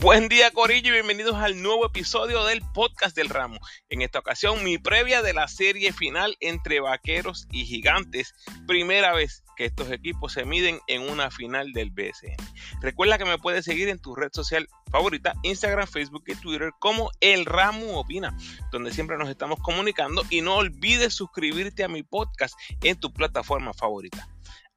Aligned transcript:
Buen 0.00 0.30
día 0.30 0.50
Corillo 0.50 0.88
y 0.88 0.92
bienvenidos 0.92 1.36
al 1.36 1.60
nuevo 1.60 1.84
episodio 1.84 2.42
del 2.46 2.62
podcast 2.72 3.14
del 3.14 3.28
ramo. 3.28 3.60
En 3.90 4.00
esta 4.00 4.20
ocasión 4.20 4.64
mi 4.64 4.78
previa 4.78 5.20
de 5.20 5.34
la 5.34 5.46
serie 5.46 5.92
final 5.92 6.38
entre 6.40 6.80
Vaqueros 6.80 7.46
y 7.52 7.66
Gigantes. 7.66 8.32
Primera 8.66 9.12
vez 9.12 9.44
que 9.58 9.66
estos 9.66 9.90
equipos 9.90 10.32
se 10.32 10.46
miden 10.46 10.80
en 10.86 11.02
una 11.02 11.30
final 11.30 11.74
del 11.74 11.90
BSN. 11.90 12.34
Recuerda 12.80 13.18
que 13.18 13.26
me 13.26 13.36
puedes 13.36 13.66
seguir 13.66 13.90
en 13.90 13.98
tu 13.98 14.14
red 14.14 14.30
social 14.32 14.66
favorita, 14.90 15.34
Instagram, 15.42 15.86
Facebook 15.86 16.24
y 16.28 16.34
Twitter 16.34 16.72
como 16.78 17.10
El 17.20 17.44
Ramo 17.44 18.00
Opina, 18.00 18.34
donde 18.72 18.94
siempre 18.94 19.18
nos 19.18 19.28
estamos 19.28 19.58
comunicando 19.60 20.24
y 20.30 20.40
no 20.40 20.56
olvides 20.56 21.12
suscribirte 21.12 21.84
a 21.84 21.88
mi 21.88 22.02
podcast 22.02 22.54
en 22.82 22.98
tu 22.98 23.12
plataforma 23.12 23.74
favorita. 23.74 24.30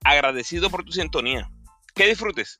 Agradecido 0.03 0.69
por 0.69 0.83
tu 0.83 0.91
sintonía. 0.91 1.49
Que 1.95 2.07
disfrutes. 2.07 2.59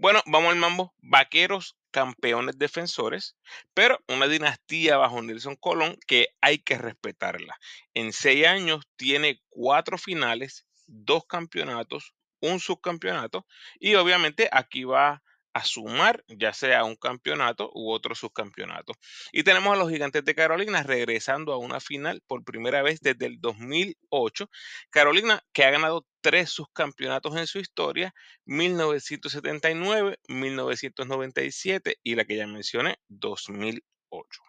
Bueno, 0.00 0.22
vamos 0.26 0.52
al 0.52 0.58
mambo. 0.58 0.94
Vaqueros, 0.98 1.76
campeones 1.90 2.56
defensores, 2.56 3.36
pero 3.74 3.98
una 4.06 4.28
dinastía 4.28 4.96
bajo 4.96 5.20
Nelson 5.20 5.56
Colón 5.56 5.98
que 6.06 6.28
hay 6.40 6.58
que 6.58 6.78
respetarla. 6.78 7.58
En 7.94 8.12
seis 8.12 8.46
años 8.46 8.86
tiene 8.94 9.42
cuatro 9.48 9.98
finales, 9.98 10.66
dos 10.86 11.24
campeonatos, 11.26 12.14
un 12.40 12.60
subcampeonato 12.60 13.44
y 13.80 13.96
obviamente 13.96 14.48
aquí 14.52 14.84
va 14.84 15.20
a 15.52 15.64
sumar 15.64 16.24
ya 16.28 16.52
sea 16.52 16.84
un 16.84 16.96
campeonato 16.96 17.70
u 17.74 17.90
otro 17.90 18.14
subcampeonato. 18.14 18.94
Y 19.32 19.42
tenemos 19.42 19.72
a 19.74 19.76
los 19.76 19.90
gigantes 19.90 20.24
de 20.24 20.34
Carolina 20.34 20.82
regresando 20.82 21.52
a 21.52 21.58
una 21.58 21.80
final 21.80 22.22
por 22.26 22.44
primera 22.44 22.82
vez 22.82 23.00
desde 23.00 23.26
el 23.26 23.40
2008. 23.40 24.50
Carolina 24.90 25.42
que 25.52 25.64
ha 25.64 25.70
ganado 25.70 26.06
tres 26.20 26.50
subcampeonatos 26.50 27.36
en 27.36 27.46
su 27.46 27.58
historia, 27.58 28.14
1979, 28.44 30.18
1997 30.28 31.98
y 32.02 32.14
la 32.14 32.24
que 32.24 32.36
ya 32.36 32.46
mencioné, 32.46 32.98
2008. 33.08 34.42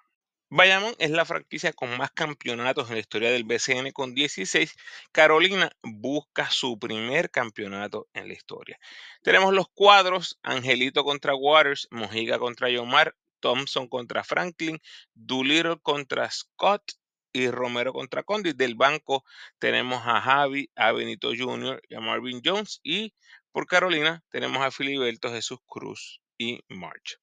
Bayamón 0.51 0.95
es 0.97 1.11
la 1.11 1.25
franquicia 1.25 1.73
con 1.73 1.95
más 1.95 2.09
campeonatos 2.09 2.89
en 2.89 2.95
la 2.95 3.01
historia 3.01 3.29
del 3.29 3.43
BCN 3.43 3.91
con 3.91 4.15
16. 4.15 4.75
Carolina 5.11 5.71
busca 5.83 6.49
su 6.49 6.79
primer 6.79 7.29
campeonato 7.29 8.07
en 8.13 8.27
la 8.27 8.33
historia. 8.33 8.79
Tenemos 9.21 9.53
los 9.53 9.69
cuadros, 9.69 10.39
Angelito 10.41 11.03
contra 11.03 11.35
Waters, 11.35 11.87
Mojiga 11.91 12.39
contra 12.39 12.67
Yomar, 12.67 13.15
Thompson 13.39 13.87
contra 13.87 14.23
Franklin, 14.23 14.79
Doolittle 15.13 15.77
contra 15.83 16.31
Scott 16.31 16.93
y 17.31 17.51
Romero 17.51 17.93
contra 17.93 18.23
Condit. 18.23 18.57
Del 18.57 18.73
banco 18.73 19.23
tenemos 19.59 20.01
a 20.03 20.19
Javi, 20.19 20.71
a 20.75 20.91
Benito 20.93 21.29
Jr. 21.29 21.79
y 21.87 21.93
a 21.93 21.99
Marvin 21.99 22.41
Jones. 22.43 22.79
Y 22.81 23.13
por 23.51 23.67
Carolina 23.67 24.23
tenemos 24.29 24.63
a 24.63 24.71
Filiberto, 24.71 25.29
Jesús 25.31 25.59
Cruz 25.67 26.21
y 26.39 26.59
March. 26.69 27.19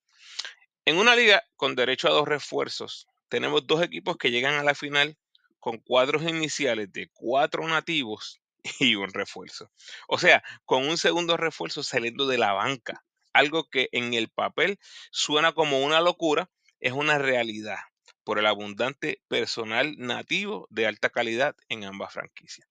En 0.84 0.98
una 0.98 1.16
liga 1.16 1.42
con 1.56 1.74
derecho 1.74 2.06
a 2.06 2.12
dos 2.12 2.28
refuerzos, 2.28 3.08
tenemos 3.28 3.66
dos 3.66 3.82
equipos 3.82 4.16
que 4.16 4.30
llegan 4.30 4.55
a 4.55 4.62
la 4.62 4.74
final 4.74 5.16
con 5.58 5.78
cuadros 5.78 6.22
iniciales 6.22 6.92
de 6.92 7.10
cuatro 7.12 7.66
nativos 7.66 8.41
y 8.80 8.94
un 8.94 9.12
refuerzo. 9.12 9.70
O 10.08 10.19
sea, 10.19 10.42
con 10.64 10.86
un 10.86 10.98
segundo 10.98 11.36
refuerzo 11.36 11.82
saliendo 11.82 12.27
de 12.27 12.38
la 12.38 12.52
banca. 12.52 13.04
Algo 13.32 13.69
que 13.69 13.88
en 13.92 14.14
el 14.14 14.28
papel 14.28 14.78
suena 15.10 15.52
como 15.52 15.80
una 15.80 16.00
locura, 16.00 16.50
es 16.80 16.92
una 16.92 17.19
realidad 17.19 17.78
por 18.24 18.38
el 18.38 18.47
abundante 18.47 19.20
personal 19.28 19.94
nativo 19.98 20.66
de 20.70 20.86
alta 20.86 21.10
calidad 21.10 21.54
en 21.69 21.84
ambas 21.84 22.12
franquicias. 22.12 22.66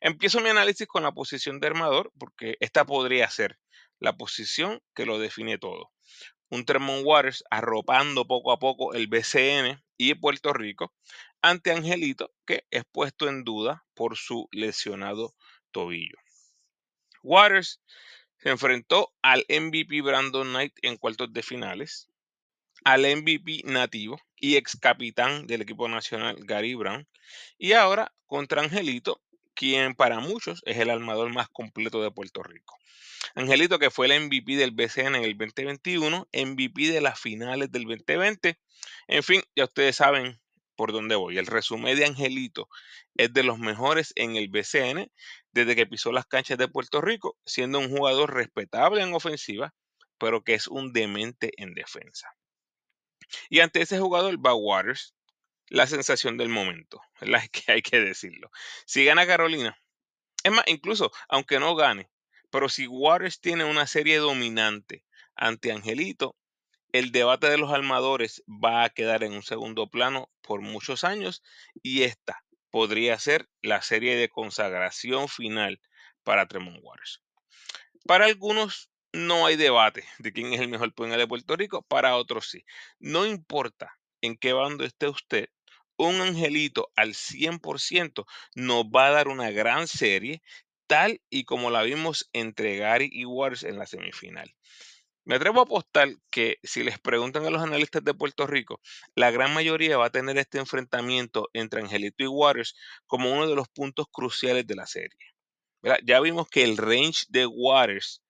Empiezo 0.00 0.40
mi 0.40 0.48
análisis 0.48 0.86
con 0.86 1.02
la 1.02 1.12
posición 1.12 1.60
de 1.60 1.66
armador, 1.66 2.12
porque 2.18 2.56
esta 2.60 2.86
podría 2.86 3.28
ser 3.28 3.58
la 3.98 4.16
posición 4.16 4.80
que 4.94 5.06
lo 5.06 5.18
define 5.18 5.58
todo 5.58 5.92
un 6.50 6.64
Tremont 6.64 7.04
Waters 7.04 7.44
arropando 7.50 8.26
poco 8.26 8.52
a 8.52 8.58
poco 8.58 8.94
el 8.94 9.06
BCN 9.06 9.82
y 9.98 10.14
Puerto 10.14 10.52
Rico 10.54 10.94
ante 11.42 11.72
Angelito, 11.72 12.32
que 12.46 12.64
es 12.70 12.84
puesto 12.90 13.28
en 13.28 13.44
duda 13.44 13.84
por 13.94 14.16
su 14.16 14.48
lesionado 14.52 15.34
tobillo. 15.70 16.16
Waters 17.22 17.82
se 18.38 18.50
enfrentó 18.50 19.12
al 19.20 19.44
MVP 19.48 20.00
Brandon 20.00 20.48
Knight 20.48 20.72
en 20.82 20.96
cuartos 20.96 21.32
de 21.32 21.42
finales, 21.42 22.08
al 22.84 23.02
MVP 23.02 23.62
nativo 23.64 24.20
y 24.36 24.56
ex 24.56 24.76
capitán 24.80 25.46
del 25.46 25.62
equipo 25.62 25.88
nacional 25.88 26.36
Gary 26.40 26.74
Brown, 26.74 27.06
y 27.58 27.72
ahora 27.72 28.14
contra 28.26 28.62
Angelito, 28.62 29.20
quien 29.58 29.96
para 29.96 30.20
muchos 30.20 30.62
es 30.66 30.78
el 30.78 30.88
armador 30.88 31.34
más 31.34 31.48
completo 31.48 32.00
de 32.00 32.12
Puerto 32.12 32.44
Rico. 32.44 32.78
Angelito, 33.34 33.80
que 33.80 33.90
fue 33.90 34.06
el 34.06 34.26
MVP 34.26 34.54
del 34.54 34.70
BCN 34.70 35.16
en 35.16 35.24
el 35.24 35.36
2021, 35.36 36.28
MVP 36.32 36.92
de 36.92 37.00
las 37.00 37.18
finales 37.18 37.72
del 37.72 37.82
2020. 37.82 38.56
En 39.08 39.22
fin, 39.24 39.42
ya 39.56 39.64
ustedes 39.64 39.96
saben 39.96 40.40
por 40.76 40.92
dónde 40.92 41.16
voy. 41.16 41.38
El 41.38 41.46
resumen 41.46 41.96
de 41.98 42.04
Angelito 42.04 42.68
es 43.16 43.32
de 43.32 43.42
los 43.42 43.58
mejores 43.58 44.12
en 44.14 44.36
el 44.36 44.48
BCN 44.48 45.10
desde 45.50 45.74
que 45.74 45.86
pisó 45.86 46.12
las 46.12 46.26
canchas 46.26 46.56
de 46.56 46.68
Puerto 46.68 47.00
Rico, 47.00 47.36
siendo 47.44 47.80
un 47.80 47.90
jugador 47.90 48.32
respetable 48.32 49.02
en 49.02 49.12
ofensiva, 49.12 49.74
pero 50.18 50.44
que 50.44 50.54
es 50.54 50.68
un 50.68 50.92
demente 50.92 51.50
en 51.56 51.74
defensa. 51.74 52.32
Y 53.50 53.58
ante 53.58 53.82
ese 53.82 53.98
jugador 53.98 54.38
va 54.44 54.54
Waters, 54.54 55.16
la 55.70 55.86
sensación 55.86 56.36
del 56.36 56.48
momento, 56.48 57.00
la 57.20 57.46
que 57.48 57.72
hay 57.72 57.82
que 57.82 58.00
decirlo. 58.00 58.50
Si 58.86 59.04
gana 59.04 59.26
Carolina, 59.26 59.78
es 60.42 60.52
más, 60.52 60.64
incluso 60.66 61.10
aunque 61.28 61.58
no 61.58 61.74
gane, 61.74 62.10
pero 62.50 62.68
si 62.68 62.86
Waters 62.86 63.40
tiene 63.40 63.64
una 63.64 63.86
serie 63.86 64.18
dominante 64.18 65.04
ante 65.34 65.72
Angelito, 65.72 66.36
el 66.92 67.12
debate 67.12 67.50
de 67.50 67.58
los 67.58 67.72
armadores 67.72 68.42
va 68.48 68.84
a 68.84 68.90
quedar 68.90 69.22
en 69.22 69.32
un 69.32 69.42
segundo 69.42 69.90
plano 69.90 70.30
por 70.40 70.62
muchos 70.62 71.04
años 71.04 71.42
y 71.82 72.02
esta 72.04 72.44
podría 72.70 73.18
ser 73.18 73.48
la 73.62 73.82
serie 73.82 74.16
de 74.16 74.28
consagración 74.28 75.28
final 75.28 75.80
para 76.22 76.46
Tremont 76.46 76.78
Waters. 76.82 77.22
Para 78.06 78.26
algunos 78.26 78.90
no 79.12 79.46
hay 79.46 79.56
debate 79.56 80.04
de 80.18 80.32
quién 80.32 80.52
es 80.52 80.60
el 80.60 80.68
mejor 80.68 80.94
puñal 80.94 81.18
de 81.18 81.26
Puerto 81.26 81.56
Rico, 81.56 81.82
para 81.82 82.16
otros 82.16 82.48
sí. 82.48 82.64
No 82.98 83.26
importa 83.26 83.98
en 84.20 84.36
qué 84.36 84.52
bando 84.52 84.84
esté 84.84 85.08
usted, 85.08 85.48
un 85.98 86.20
angelito 86.20 86.90
al 86.96 87.14
100% 87.14 88.24
nos 88.54 88.84
va 88.84 89.08
a 89.08 89.10
dar 89.10 89.28
una 89.28 89.50
gran 89.50 89.86
serie 89.86 90.42
tal 90.86 91.20
y 91.28 91.44
como 91.44 91.70
la 91.70 91.82
vimos 91.82 92.30
entre 92.32 92.76
Gary 92.76 93.10
y 93.12 93.24
Waters 93.26 93.64
en 93.64 93.78
la 93.78 93.86
semifinal. 93.86 94.54
Me 95.24 95.34
atrevo 95.34 95.60
a 95.60 95.64
apostar 95.64 96.08
que 96.30 96.56
si 96.62 96.82
les 96.82 96.98
preguntan 96.98 97.44
a 97.44 97.50
los 97.50 97.62
analistas 97.62 98.02
de 98.02 98.14
Puerto 98.14 98.46
Rico, 98.46 98.80
la 99.14 99.30
gran 99.30 99.52
mayoría 99.52 99.98
va 99.98 100.06
a 100.06 100.10
tener 100.10 100.38
este 100.38 100.58
enfrentamiento 100.58 101.50
entre 101.52 101.82
Angelito 101.82 102.24
y 102.24 102.28
Waters 102.28 102.74
como 103.06 103.30
uno 103.30 103.46
de 103.46 103.54
los 103.54 103.68
puntos 103.68 104.06
cruciales 104.10 104.66
de 104.66 104.76
la 104.76 104.86
serie. 104.86 105.18
Ya 106.04 106.20
vimos 106.20 106.48
que 106.48 106.64
el 106.64 106.78
range 106.78 107.26
de 107.28 107.44
Waters 107.44 108.22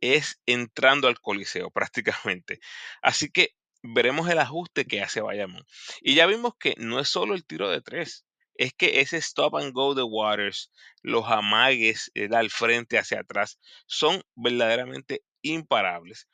es 0.00 0.40
entrando 0.46 1.08
al 1.08 1.20
coliseo 1.20 1.70
prácticamente. 1.72 2.60
Así 3.02 3.30
que 3.30 3.56
veremos 3.84 4.28
el 4.28 4.38
ajuste 4.38 4.86
que 4.86 5.02
hace 5.02 5.20
Bayamón. 5.20 5.64
Y 6.00 6.14
ya 6.14 6.26
vimos 6.26 6.54
que 6.58 6.74
no 6.78 6.98
es 6.98 7.08
solo 7.08 7.34
el 7.34 7.44
tiro 7.44 7.70
de 7.70 7.82
tres 7.82 8.24
es 8.56 8.72
que 8.72 9.00
ese 9.00 9.16
stop 9.18 9.56
and 9.56 9.72
go 9.72 9.94
de 9.94 10.02
Waters, 10.02 10.70
los 11.02 11.24
amagues 11.26 12.10
al 12.32 12.50
frente 12.50 12.98
hacia 12.98 13.20
atrás, 13.20 13.58
son 13.86 14.22
verdaderamente 14.34 15.24
imparables. 15.42 16.28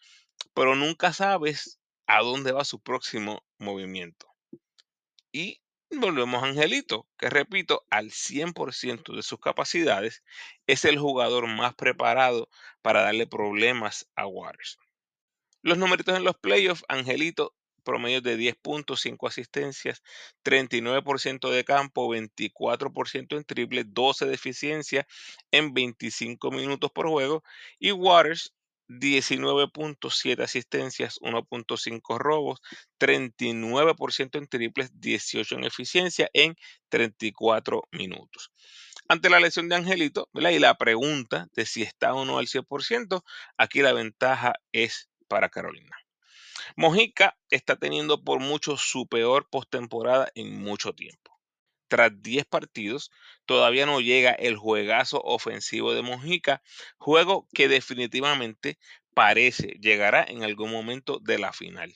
Pero 0.54 0.74
nunca 0.74 1.12
sabes 1.12 1.80
a 2.06 2.20
dónde 2.20 2.52
va 2.52 2.64
su 2.64 2.80
próximo 2.80 3.42
movimiento. 3.58 4.26
Y 5.32 5.60
volvemos 5.90 6.42
a 6.42 6.46
Angelito, 6.46 7.06
que 7.18 7.30
repito, 7.30 7.86
al 7.88 8.10
100% 8.10 9.14
de 9.14 9.22
sus 9.22 9.40
capacidades, 9.40 10.22
es 10.66 10.84
el 10.84 10.98
jugador 10.98 11.46
más 11.46 11.74
preparado 11.74 12.48
para 12.82 13.02
darle 13.02 13.26
problemas 13.26 14.08
a 14.14 14.26
Waters. 14.26 14.78
Los 15.62 15.78
numeritos 15.78 16.16
en 16.16 16.24
los 16.24 16.36
playoffs, 16.36 16.84
Angelito 16.88 17.54
promedio 17.80 18.20
de 18.20 18.36
10 18.36 18.56
puntos, 18.56 19.00
5 19.00 19.26
asistencias, 19.26 20.02
39% 20.44 21.50
de 21.50 21.64
campo, 21.64 22.08
24% 22.08 23.36
en 23.36 23.44
triple, 23.44 23.84
12 23.84 24.26
de 24.26 24.34
eficiencia 24.34 25.06
en 25.50 25.74
25 25.74 26.50
minutos 26.50 26.90
por 26.92 27.08
juego. 27.08 27.42
Y 27.78 27.92
Waters, 27.92 28.54
19 28.88 29.68
puntos, 29.68 30.18
7 30.18 30.42
asistencias, 30.42 31.18
1.5 31.20 32.18
robos, 32.18 32.60
39% 32.98 34.38
en 34.38 34.46
triples, 34.48 34.90
18 35.00 35.54
en 35.56 35.64
eficiencia 35.64 36.28
en 36.32 36.56
34 36.88 37.84
minutos. 37.92 38.50
Ante 39.08 39.30
la 39.30 39.40
lesión 39.40 39.68
de 39.68 39.76
Angelito, 39.76 40.28
y 40.32 40.58
la 40.58 40.74
pregunta 40.76 41.48
de 41.54 41.66
si 41.66 41.82
está 41.82 42.14
o 42.14 42.24
no 42.24 42.38
al 42.38 42.46
100%, 42.46 43.22
aquí 43.56 43.82
la 43.82 43.92
ventaja 43.92 44.54
es 44.72 45.09
para 45.30 45.48
Carolina. 45.48 45.96
Mojica 46.76 47.38
está 47.50 47.76
teniendo 47.76 48.24
por 48.24 48.40
mucho 48.40 48.76
su 48.76 49.06
peor 49.06 49.48
postemporada 49.48 50.30
en 50.34 50.60
mucho 50.60 50.92
tiempo. 50.92 51.30
tras 51.88 52.22
10 52.22 52.46
partidos, 52.46 53.10
todavía 53.46 53.84
no 53.84 54.00
llega 54.00 54.30
el 54.30 54.56
juegazo 54.56 55.20
ofensivo 55.24 55.92
de 55.92 56.02
Mojica, 56.02 56.62
juego 56.98 57.48
que 57.52 57.66
definitivamente 57.66 58.78
parece 59.12 59.76
llegará 59.80 60.22
en 60.22 60.44
algún 60.44 60.70
momento 60.70 61.18
de 61.18 61.38
la 61.40 61.52
final. 61.52 61.92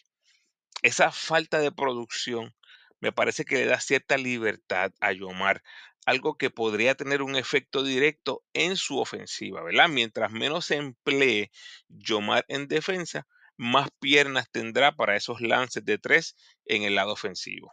Esa 0.82 1.12
falta 1.12 1.60
de 1.60 1.70
producción 1.70 2.56
me 2.98 3.12
parece 3.12 3.44
que 3.44 3.54
le 3.54 3.66
da 3.66 3.78
cierta 3.78 4.16
libertad 4.16 4.90
a 4.98 5.12
Yomar, 5.12 5.62
algo 6.06 6.36
que 6.36 6.50
podría 6.50 6.94
tener 6.94 7.22
un 7.22 7.36
efecto 7.36 7.82
directo 7.82 8.42
en 8.52 8.76
su 8.76 8.98
ofensiva, 8.98 9.62
¿verdad? 9.62 9.88
Mientras 9.88 10.32
menos 10.32 10.66
se 10.66 10.76
emplee 10.76 11.50
Yomar 11.88 12.44
en 12.48 12.68
defensa, 12.68 13.26
más 13.56 13.88
piernas 14.00 14.50
tendrá 14.50 14.96
para 14.96 15.16
esos 15.16 15.40
lances 15.40 15.84
de 15.84 15.98
tres 15.98 16.36
en 16.66 16.82
el 16.82 16.94
lado 16.94 17.12
ofensivo. 17.12 17.70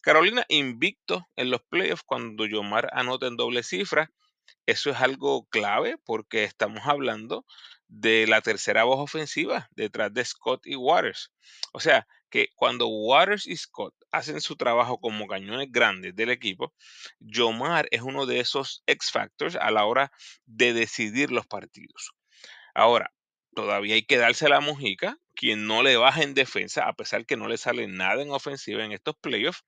Carolina 0.00 0.44
invicto 0.48 1.28
en 1.36 1.50
los 1.50 1.62
playoffs 1.62 2.02
cuando 2.02 2.46
Yomar 2.46 2.88
anota 2.92 3.26
en 3.26 3.36
doble 3.36 3.62
cifra. 3.62 4.10
Eso 4.66 4.90
es 4.90 4.96
algo 5.00 5.46
clave 5.46 5.96
porque 6.04 6.44
estamos 6.44 6.82
hablando 6.86 7.46
de 7.86 8.26
la 8.26 8.40
tercera 8.40 8.84
voz 8.84 8.98
ofensiva 8.98 9.68
detrás 9.72 10.12
de 10.12 10.24
Scott 10.24 10.66
y 10.66 10.74
Waters. 10.74 11.30
O 11.72 11.78
sea, 11.78 12.08
que 12.30 12.48
cuando 12.56 12.88
Waters 12.88 13.46
y 13.46 13.56
Scott 13.56 13.94
hacen 14.12 14.40
su 14.40 14.56
trabajo 14.56 15.00
como 15.00 15.26
cañones 15.26 15.72
grandes 15.72 16.14
del 16.14 16.30
equipo, 16.30 16.72
Yomar 17.18 17.88
es 17.90 18.02
uno 18.02 18.26
de 18.26 18.40
esos 18.40 18.82
X 18.86 19.10
factors 19.10 19.56
a 19.56 19.70
la 19.70 19.86
hora 19.86 20.12
de 20.44 20.74
decidir 20.74 21.32
los 21.32 21.46
partidos. 21.46 22.12
Ahora, 22.74 23.12
todavía 23.54 23.94
hay 23.94 24.04
que 24.04 24.18
darse 24.18 24.48
la 24.48 24.60
mojica, 24.60 25.18
quien 25.34 25.66
no 25.66 25.82
le 25.82 25.96
baja 25.96 26.22
en 26.22 26.34
defensa, 26.34 26.86
a 26.86 26.92
pesar 26.92 27.26
que 27.26 27.36
no 27.36 27.48
le 27.48 27.56
sale 27.56 27.88
nada 27.88 28.22
en 28.22 28.30
ofensiva 28.30 28.84
en 28.84 28.92
estos 28.92 29.16
playoffs, 29.16 29.64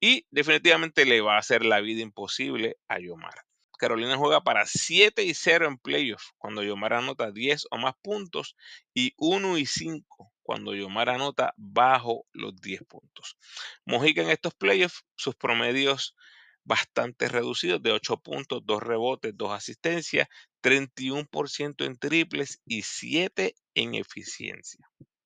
y 0.00 0.26
definitivamente 0.30 1.04
le 1.04 1.20
va 1.20 1.34
a 1.34 1.40
hacer 1.40 1.64
la 1.64 1.80
vida 1.80 2.00
imposible 2.00 2.76
a 2.88 3.00
Yomar. 3.00 3.34
Carolina 3.78 4.16
juega 4.16 4.42
para 4.42 4.66
7 4.66 5.24
y 5.24 5.32
0 5.32 5.66
en 5.66 5.78
playoffs 5.78 6.32
cuando 6.36 6.62
Yomar 6.62 6.92
anota 6.92 7.32
10 7.32 7.66
o 7.70 7.78
más 7.78 7.94
puntos 8.02 8.54
y 8.94 9.14
1 9.16 9.56
y 9.56 9.64
5 9.64 10.29
cuando 10.50 10.74
Yomar 10.74 11.08
anota 11.10 11.54
bajo 11.56 12.26
los 12.32 12.60
10 12.60 12.82
puntos. 12.88 13.36
Mojica 13.84 14.22
en 14.22 14.30
estos 14.30 14.52
playoffs, 14.52 15.04
sus 15.14 15.36
promedios 15.36 16.16
bastante 16.64 17.28
reducidos 17.28 17.80
de 17.80 17.92
8 17.92 18.16
puntos, 18.16 18.60
2 18.64 18.82
rebotes, 18.82 19.32
2 19.36 19.52
asistencias, 19.52 20.26
31% 20.60 21.84
en 21.84 21.96
triples 21.96 22.60
y 22.64 22.82
7 22.82 23.54
en 23.74 23.94
eficiencia. 23.94 24.84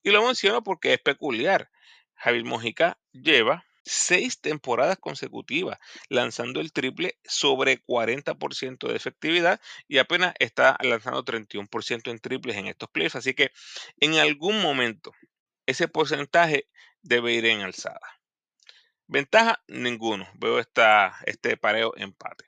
Y 0.03 0.11
lo 0.11 0.25
menciono 0.25 0.63
porque 0.63 0.93
es 0.93 1.01
peculiar. 1.01 1.69
Javier 2.13 2.45
Mojica 2.45 2.97
lleva 3.11 3.65
seis 3.83 4.41
temporadas 4.41 4.97
consecutivas 4.99 5.79
lanzando 6.09 6.59
el 6.59 6.71
triple 6.73 7.17
sobre 7.23 7.83
40% 7.83 8.87
de 8.87 8.95
efectividad 8.95 9.61
y 9.87 9.97
apenas 9.97 10.33
está 10.39 10.77
lanzando 10.81 11.23
31% 11.23 12.11
en 12.11 12.19
triples 12.19 12.57
en 12.57 12.67
estos 12.67 12.89
playoffs. 12.89 13.15
Así 13.15 13.33
que 13.33 13.51
en 13.99 14.15
algún 14.15 14.61
momento 14.61 15.13
ese 15.65 15.87
porcentaje 15.87 16.67
debe 17.01 17.33
ir 17.33 17.45
en 17.45 17.61
alzada. 17.61 18.19
Ventaja, 19.07 19.63
ninguno. 19.67 20.27
Veo 20.35 20.59
esta, 20.59 21.17
este 21.25 21.57
pareo 21.57 21.93
empate. 21.97 22.45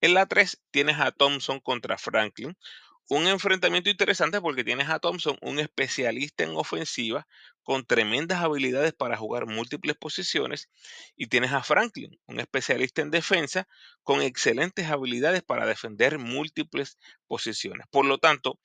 En 0.00 0.14
la 0.14 0.26
3 0.26 0.62
tienes 0.70 0.98
a 0.98 1.12
Thompson 1.12 1.60
contra 1.60 1.98
Franklin. 1.98 2.56
Un 3.10 3.26
enfrentamiento 3.26 3.88
interesante 3.88 4.38
porque 4.38 4.64
tienes 4.64 4.90
a 4.90 4.98
Thompson, 4.98 5.38
un 5.40 5.58
especialista 5.58 6.44
en 6.44 6.50
ofensiva, 6.50 7.26
con 7.62 7.86
tremendas 7.86 8.42
habilidades 8.42 8.92
para 8.92 9.16
jugar 9.16 9.46
múltiples 9.46 9.96
posiciones, 9.96 10.68
y 11.16 11.28
tienes 11.28 11.52
a 11.52 11.62
Franklin, 11.62 12.20
un 12.26 12.38
especialista 12.38 13.00
en 13.00 13.10
defensa, 13.10 13.66
con 14.02 14.20
excelentes 14.20 14.88
habilidades 14.88 15.42
para 15.42 15.66
defender 15.66 16.18
múltiples 16.18 16.98
posiciones. 17.26 17.86
Por 17.90 18.04
lo 18.04 18.18
tanto, 18.18 18.60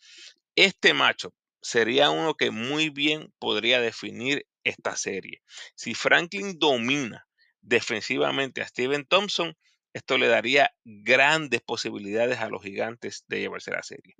este 0.55 0.93
macho 0.93 1.33
sería 1.61 2.09
uno 2.09 2.35
que 2.35 2.51
muy 2.51 2.89
bien 2.89 3.33
podría 3.39 3.79
definir 3.79 4.45
esta 4.65 4.97
serie. 4.97 5.41
Si 5.73 5.93
Franklin 5.95 6.59
domina 6.59 7.25
defensivamente 7.61 8.61
a 8.61 8.67
Steven 8.67 9.05
Thompson, 9.05 9.55
esto 9.93 10.17
le 10.17 10.27
daría 10.27 10.71
grandes 10.83 11.61
posibilidades 11.61 12.39
a 12.39 12.49
los 12.49 12.61
gigantes 12.61 13.23
de 13.27 13.39
llevarse 13.39 13.71
la 13.71 13.83
serie. 13.83 14.15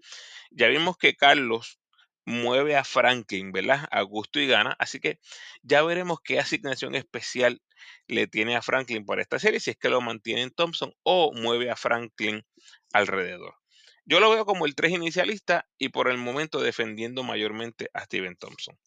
Ya 0.52 0.68
vimos 0.68 0.98
que 0.98 1.16
Carlos 1.16 1.80
mueve 2.26 2.76
a 2.76 2.84
Franklin, 2.84 3.52
¿verdad? 3.52 3.88
A 3.92 4.02
gusto 4.02 4.40
y 4.40 4.48
gana. 4.48 4.76
Así 4.80 5.00
que 5.00 5.20
ya 5.62 5.84
veremos 5.84 6.20
qué 6.24 6.40
asignación 6.40 6.96
especial 6.96 7.62
le 8.08 8.28
tiene 8.28 8.56
a 8.56 8.62
Franklin 8.62 9.06
para 9.06 9.22
esta 9.22 9.40
serie, 9.40 9.60
si 9.60 9.72
es 9.72 9.78
que 9.78 9.90
lo 9.90 10.02
mantiene 10.02 10.42
en 10.42 10.52
Thompson 10.52 10.94
o 11.04 11.34
mueve 11.34 11.70
a 11.70 11.76
Franklin 11.76 12.44
alrededor. 12.94 13.56
Yo 14.06 14.20
lo 14.20 14.30
veo 14.30 14.46
como 14.46 14.66
el 14.66 14.76
3 14.76 14.92
inicialista 14.94 15.68
y 15.78 15.90
por 15.90 16.10
el 16.10 16.18
momento 16.18 16.60
defendiendo 16.60 17.24
mayormente 17.24 17.90
a 17.94 18.04
Steven 18.04 18.36
Thompson. 18.36 18.78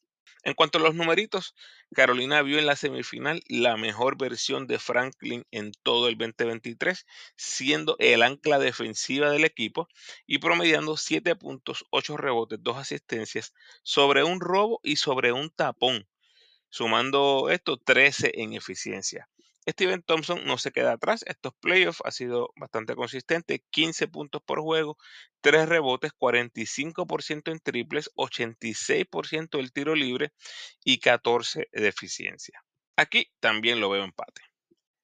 En 0.47 0.55
cuanto 0.55 0.79
a 0.79 0.81
los 0.81 0.95
numeritos, 0.95 1.57
Carolina 1.93 2.41
vio 2.41 2.61
en 2.61 2.67
la 2.67 2.77
semifinal 2.77 3.43
la 3.49 3.77
mejor 3.77 4.17
versión 4.17 4.69
de 4.69 4.79
Franklin 4.79 5.45
en 5.51 5.73
todo 5.83 6.07
el 6.07 6.17
2023, 6.17 7.05
siendo 7.35 7.97
el 7.99 8.23
ancla 8.23 8.61
defensiva 8.61 9.29
del 9.29 9.45
equipo 9.45 9.89
y 10.25 10.39
promediando 10.39 10.97
7 10.97 11.35
puntos, 11.35 11.85
8 11.91 12.17
rebotes, 12.17 12.61
2 12.63 12.77
asistencias 12.77 13.55
sobre 13.83 14.23
un 14.23 14.39
robo 14.39 14.79
y 14.85 14.95
sobre 14.95 15.33
un 15.33 15.51
tapón, 15.51 16.07
sumando 16.69 17.51
esto 17.51 17.77
13 17.77 18.31
en 18.41 18.53
eficiencia. 18.53 19.29
Steven 19.69 20.03
Thompson 20.03 20.45
no 20.45 20.59
se 20.59 20.71
queda 20.71 20.93
atrás. 20.93 21.25
Estos 21.27 21.53
playoffs 21.61 22.03
ha 22.05 22.11
sido 22.11 22.51
bastante 22.57 22.95
consistente. 22.95 23.65
15 23.71 24.09
puntos 24.09 24.43
por 24.43 24.61
juego, 24.61 24.97
3 25.41 25.69
rebotes, 25.69 26.13
45% 26.13 27.51
en 27.51 27.61
triples, 27.61 28.11
86% 28.17 29.59
del 29.59 29.73
tiro 29.73 29.95
libre 29.95 30.33
y 30.85 30.99
14 30.99 31.69
de 31.73 31.89
eficiencia. 31.89 32.63
Aquí 32.97 33.31
también 33.41 33.81
lo 33.81 33.91
veo 33.91 34.05
empate. 34.05 34.43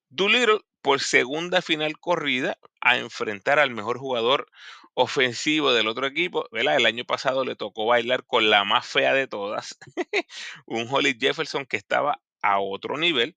Doolittle 0.09 0.61
por 0.82 1.00
segunda 1.00 1.62
final 1.62 1.99
corrida 1.99 2.59
a 2.81 2.99
enfrentar 2.99 3.59
al 3.59 3.70
mejor 3.70 3.99
jugador 3.99 4.47
ofensivo 4.94 5.73
del 5.73 5.88
otro 5.88 6.06
equipo. 6.06 6.47
El 6.53 6.69
año 6.69 7.05
pasado 7.05 7.44
le 7.44 7.56
tocó 7.56 7.87
bailar 7.87 8.25
con 8.26 8.50
la 8.50 8.64
más 8.64 8.87
fea 8.87 9.14
de 9.14 9.26
todas, 9.26 9.79
un 10.67 10.87
Holly 10.91 11.17
Jefferson 11.19 11.67
que 11.67 11.76
estaba 11.76 12.20
a 12.43 12.61
otro 12.61 12.99
nivel. 12.99 13.37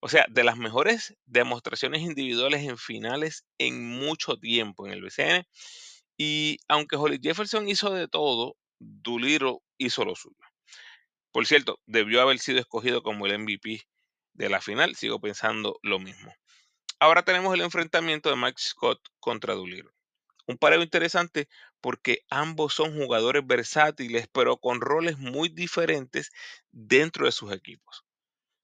O 0.00 0.08
sea, 0.08 0.26
de 0.28 0.44
las 0.44 0.56
mejores 0.56 1.16
demostraciones 1.26 2.02
individuales 2.02 2.62
en 2.62 2.78
finales 2.78 3.44
en 3.58 3.84
mucho 3.84 4.36
tiempo 4.36 4.86
en 4.86 4.92
el 4.92 5.02
BCN. 5.02 5.46
Y 6.16 6.58
aunque 6.68 6.96
Holly 6.96 7.18
Jefferson 7.22 7.68
hizo 7.68 7.90
de 7.92 8.08
todo, 8.08 8.56
Duliro 8.78 9.62
hizo 9.76 10.04
lo 10.04 10.14
suyo. 10.14 10.36
Por 11.32 11.46
cierto, 11.46 11.80
debió 11.86 12.20
haber 12.22 12.38
sido 12.38 12.58
escogido 12.58 13.02
como 13.02 13.26
el 13.26 13.38
MVP 13.38 13.82
de 14.34 14.48
la 14.48 14.60
final. 14.60 14.94
Sigo 14.94 15.20
pensando 15.20 15.78
lo 15.82 15.98
mismo. 15.98 16.34
Ahora 17.00 17.24
tenemos 17.24 17.54
el 17.54 17.60
enfrentamiento 17.60 18.28
de 18.28 18.36
Max 18.36 18.70
Scott 18.70 19.00
contra 19.20 19.54
Duliro. 19.54 19.92
Un 20.46 20.58
pareo 20.58 20.82
interesante 20.82 21.48
porque 21.80 22.24
ambos 22.30 22.74
son 22.74 22.96
jugadores 22.96 23.46
versátiles, 23.46 24.28
pero 24.32 24.56
con 24.56 24.80
roles 24.80 25.18
muy 25.18 25.48
diferentes 25.48 26.30
dentro 26.72 27.26
de 27.26 27.32
sus 27.32 27.52
equipos. 27.52 28.04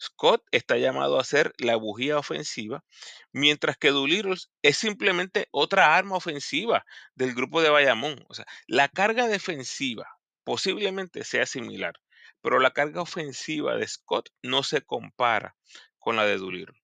Scott 0.04 0.44
está 0.50 0.76
llamado 0.76 1.18
a 1.18 1.24
ser 1.24 1.54
la 1.58 1.76
bujía 1.76 2.18
ofensiva, 2.18 2.84
mientras 3.32 3.78
que 3.78 3.90
Doolittle 3.90 4.36
es 4.62 4.76
simplemente 4.76 5.48
otra 5.50 5.96
arma 5.96 6.16
ofensiva 6.16 6.84
del 7.14 7.34
grupo 7.34 7.62
de 7.62 7.70
Bayamón. 7.70 8.24
O 8.28 8.34
sea, 8.34 8.44
la 8.66 8.88
carga 8.88 9.28
defensiva 9.28 10.06
posiblemente 10.44 11.24
sea 11.24 11.46
similar, 11.46 11.94
pero 12.42 12.58
la 12.58 12.72
carga 12.72 13.00
ofensiva 13.00 13.76
de 13.76 13.88
Scott 13.88 14.28
no 14.42 14.62
se 14.62 14.82
compara 14.82 15.56
con 15.98 16.16
la 16.16 16.26
de 16.26 16.36
Doolittle. 16.36 16.78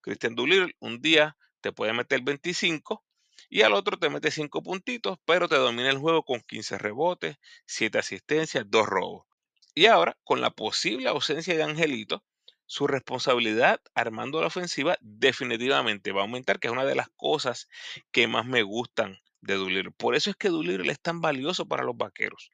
Christian 0.00 0.36
Doolittle 0.36 0.76
un 0.78 1.00
día 1.00 1.36
te 1.60 1.72
puede 1.72 1.92
meter 1.92 2.20
25 2.22 3.04
y 3.48 3.62
al 3.62 3.72
otro 3.72 3.98
te 3.98 4.10
mete 4.10 4.30
5 4.30 4.62
puntitos, 4.62 5.18
pero 5.24 5.48
te 5.48 5.56
domina 5.56 5.90
el 5.90 5.98
juego 5.98 6.22
con 6.22 6.40
15 6.40 6.78
rebotes, 6.78 7.36
7 7.66 7.98
asistencias, 7.98 8.64
2 8.68 8.86
robos. 8.86 9.26
Y 9.74 9.86
ahora, 9.86 10.16
con 10.22 10.40
la 10.40 10.50
posible 10.50 11.08
ausencia 11.08 11.56
de 11.56 11.64
Angelito, 11.64 12.22
su 12.66 12.86
responsabilidad 12.86 13.80
armando 13.94 14.40
la 14.40 14.46
ofensiva 14.48 14.96
definitivamente 15.00 16.12
va 16.12 16.20
a 16.20 16.24
aumentar, 16.24 16.58
que 16.58 16.68
es 16.68 16.72
una 16.72 16.84
de 16.84 16.94
las 16.94 17.08
cosas 17.16 17.68
que 18.10 18.26
más 18.26 18.46
me 18.46 18.62
gustan 18.62 19.18
de 19.40 19.54
Doolittle. 19.54 19.92
Por 19.92 20.14
eso 20.14 20.30
es 20.30 20.36
que 20.36 20.48
Doolittle 20.48 20.90
es 20.90 21.00
tan 21.00 21.20
valioso 21.20 21.66
para 21.66 21.84
los 21.84 21.96
vaqueros, 21.96 22.50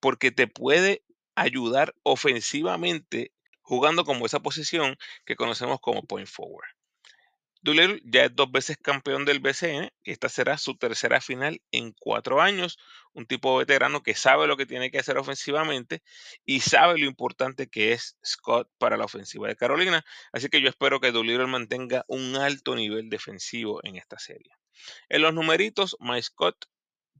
porque 0.00 0.30
te 0.30 0.46
puede 0.46 1.02
ayudar 1.34 1.94
ofensivamente 2.02 3.32
jugando 3.60 4.04
como 4.04 4.26
esa 4.26 4.40
posición 4.40 4.96
que 5.24 5.36
conocemos 5.36 5.80
como 5.80 6.04
point 6.04 6.28
forward. 6.28 6.75
Doolittle 7.66 8.00
ya 8.04 8.26
es 8.26 8.36
dos 8.36 8.52
veces 8.52 8.76
campeón 8.80 9.24
del 9.24 9.40
BCN 9.40 9.90
y 10.04 10.12
esta 10.12 10.28
será 10.28 10.56
su 10.56 10.76
tercera 10.76 11.20
final 11.20 11.60
en 11.72 11.92
cuatro 11.98 12.40
años. 12.40 12.78
Un 13.12 13.26
tipo 13.26 13.56
veterano 13.56 14.04
que 14.04 14.14
sabe 14.14 14.46
lo 14.46 14.56
que 14.56 14.66
tiene 14.66 14.92
que 14.92 15.00
hacer 15.00 15.18
ofensivamente 15.18 16.00
y 16.44 16.60
sabe 16.60 16.96
lo 16.96 17.06
importante 17.06 17.66
que 17.66 17.92
es 17.92 18.16
Scott 18.24 18.70
para 18.78 18.96
la 18.96 19.04
ofensiva 19.04 19.48
de 19.48 19.56
Carolina. 19.56 20.04
Así 20.32 20.48
que 20.48 20.60
yo 20.60 20.68
espero 20.68 21.00
que 21.00 21.10
Doolittle 21.10 21.48
mantenga 21.48 22.04
un 22.06 22.36
alto 22.36 22.76
nivel 22.76 23.10
defensivo 23.10 23.80
en 23.82 23.96
esta 23.96 24.16
serie. 24.16 24.52
En 25.08 25.22
los 25.22 25.34
numeritos, 25.34 25.96
Mike 25.98 26.22
Scott 26.22 26.66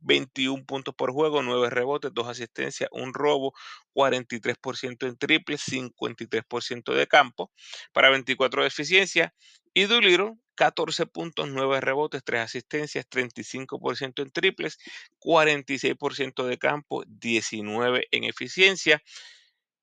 21 0.02 0.64
puntos 0.64 0.94
por 0.94 1.12
juego, 1.12 1.42
9 1.42 1.70
rebotes, 1.70 2.14
2 2.14 2.28
asistencias, 2.28 2.88
un 2.92 3.12
robo, 3.12 3.52
43% 3.94 5.08
en 5.08 5.16
triple, 5.16 5.56
53% 5.56 6.94
de 6.94 7.06
campo 7.08 7.50
para 7.92 8.10
24 8.10 8.62
de 8.62 8.68
eficiencia. 8.68 9.34
Y 9.76 9.84
Doolittle, 9.84 10.38
14 10.54 11.04
puntos, 11.04 11.50
9 11.50 11.82
rebotes, 11.82 12.24
3 12.24 12.40
asistencias, 12.40 13.06
35% 13.10 14.22
en 14.22 14.30
triples, 14.30 14.78
46% 15.20 16.44
de 16.44 16.56
campo, 16.56 17.04
19 17.06 18.08
en 18.10 18.24
eficiencia. 18.24 19.02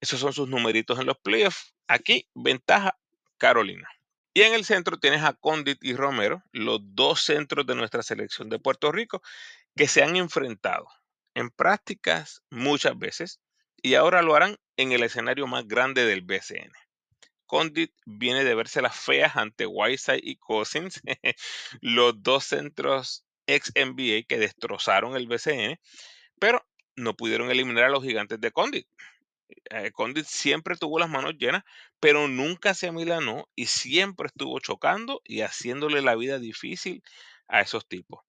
Esos 0.01 0.19
son 0.19 0.33
sus 0.33 0.49
numeritos 0.49 0.99
en 0.99 1.05
los 1.05 1.19
playoffs. 1.19 1.75
Aquí, 1.87 2.27
ventaja 2.33 2.97
Carolina. 3.37 3.87
Y 4.33 4.41
en 4.41 4.55
el 4.55 4.65
centro 4.65 4.97
tienes 4.97 5.21
a 5.21 5.33
Condit 5.33 5.77
y 5.83 5.93
Romero, 5.93 6.41
los 6.51 6.79
dos 6.81 7.21
centros 7.21 7.67
de 7.67 7.75
nuestra 7.75 8.01
selección 8.01 8.49
de 8.49 8.57
Puerto 8.57 8.91
Rico, 8.91 9.21
que 9.75 9.87
se 9.87 10.01
han 10.01 10.15
enfrentado 10.15 10.87
en 11.35 11.51
prácticas 11.51 12.41
muchas 12.49 12.97
veces 12.97 13.41
y 13.79 13.93
ahora 13.93 14.23
lo 14.23 14.33
harán 14.33 14.57
en 14.75 14.91
el 14.91 15.03
escenario 15.03 15.45
más 15.45 15.67
grande 15.67 16.03
del 16.03 16.23
BCN. 16.23 16.71
Condit 17.53 17.93
viene 18.07 18.43
de 18.43 18.55
verse 18.55 18.81
las 18.81 18.99
feas 18.99 19.35
ante 19.35 19.67
Whiteside 19.67 20.21
y 20.23 20.37
Cousins, 20.37 20.99
los 21.81 22.23
dos 22.23 22.45
centros 22.45 23.27
ex 23.45 23.71
NBA 23.75 24.23
que 24.27 24.39
destrozaron 24.39 25.15
el 25.15 25.27
BCN, 25.27 25.79
pero 26.39 26.65
no 26.95 27.15
pudieron 27.15 27.51
eliminar 27.51 27.83
a 27.83 27.89
los 27.89 28.03
gigantes 28.03 28.41
de 28.41 28.51
Condit. 28.51 28.87
Eh, 29.69 29.91
Condit 29.91 30.25
siempre 30.25 30.77
tuvo 30.77 30.97
las 30.97 31.11
manos 31.11 31.35
llenas, 31.37 31.63
pero 31.99 32.27
nunca 32.27 32.73
se 32.73 32.87
amilanó 32.87 33.47
y 33.55 33.67
siempre 33.67 34.29
estuvo 34.29 34.59
chocando 34.59 35.21
y 35.23 35.41
haciéndole 35.41 36.01
la 36.01 36.15
vida 36.15 36.39
difícil 36.39 37.03
a 37.47 37.61
esos 37.61 37.87
tipos. 37.87 38.21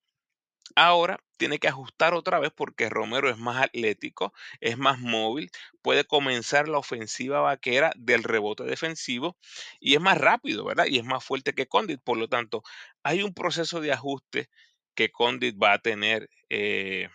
Ahora 0.77 1.21
tiene 1.37 1.59
que 1.59 1.69
ajustar 1.69 2.15
otra 2.15 2.39
vez 2.39 2.51
porque 2.55 2.89
Romero 2.89 3.29
es 3.29 3.37
más 3.39 3.63
atlético, 3.63 4.33
es 4.61 4.79
más 4.79 4.99
móvil, 4.99 5.51
puede 5.83 6.05
comenzar 6.05 6.69
la 6.69 6.79
ofensiva 6.79 7.41
vaquera 7.41 7.93
del 7.97 8.23
rebote 8.23 8.65
defensivo 8.65 9.37
y 9.79 9.95
es 9.95 10.01
más 10.01 10.19
rápido, 10.19 10.65
¿verdad? 10.65 10.87
Y 10.89 10.99
es 10.99 11.05
más 11.05 11.25
fuerte 11.25 11.53
que 11.55 11.67
Condit. 11.67 12.01
Por 12.03 12.17
lo 12.19 12.29
tanto, 12.29 12.63
hay 13.03 13.23
un 13.23 13.35
proceso 13.35 13.81
de 13.81 13.93
ajuste 13.93 14.49
que 14.95 15.11
Condit 15.11 15.57
va 15.63 15.75
a 15.75 15.79
tener 15.79 16.31
eh, 16.49 17.09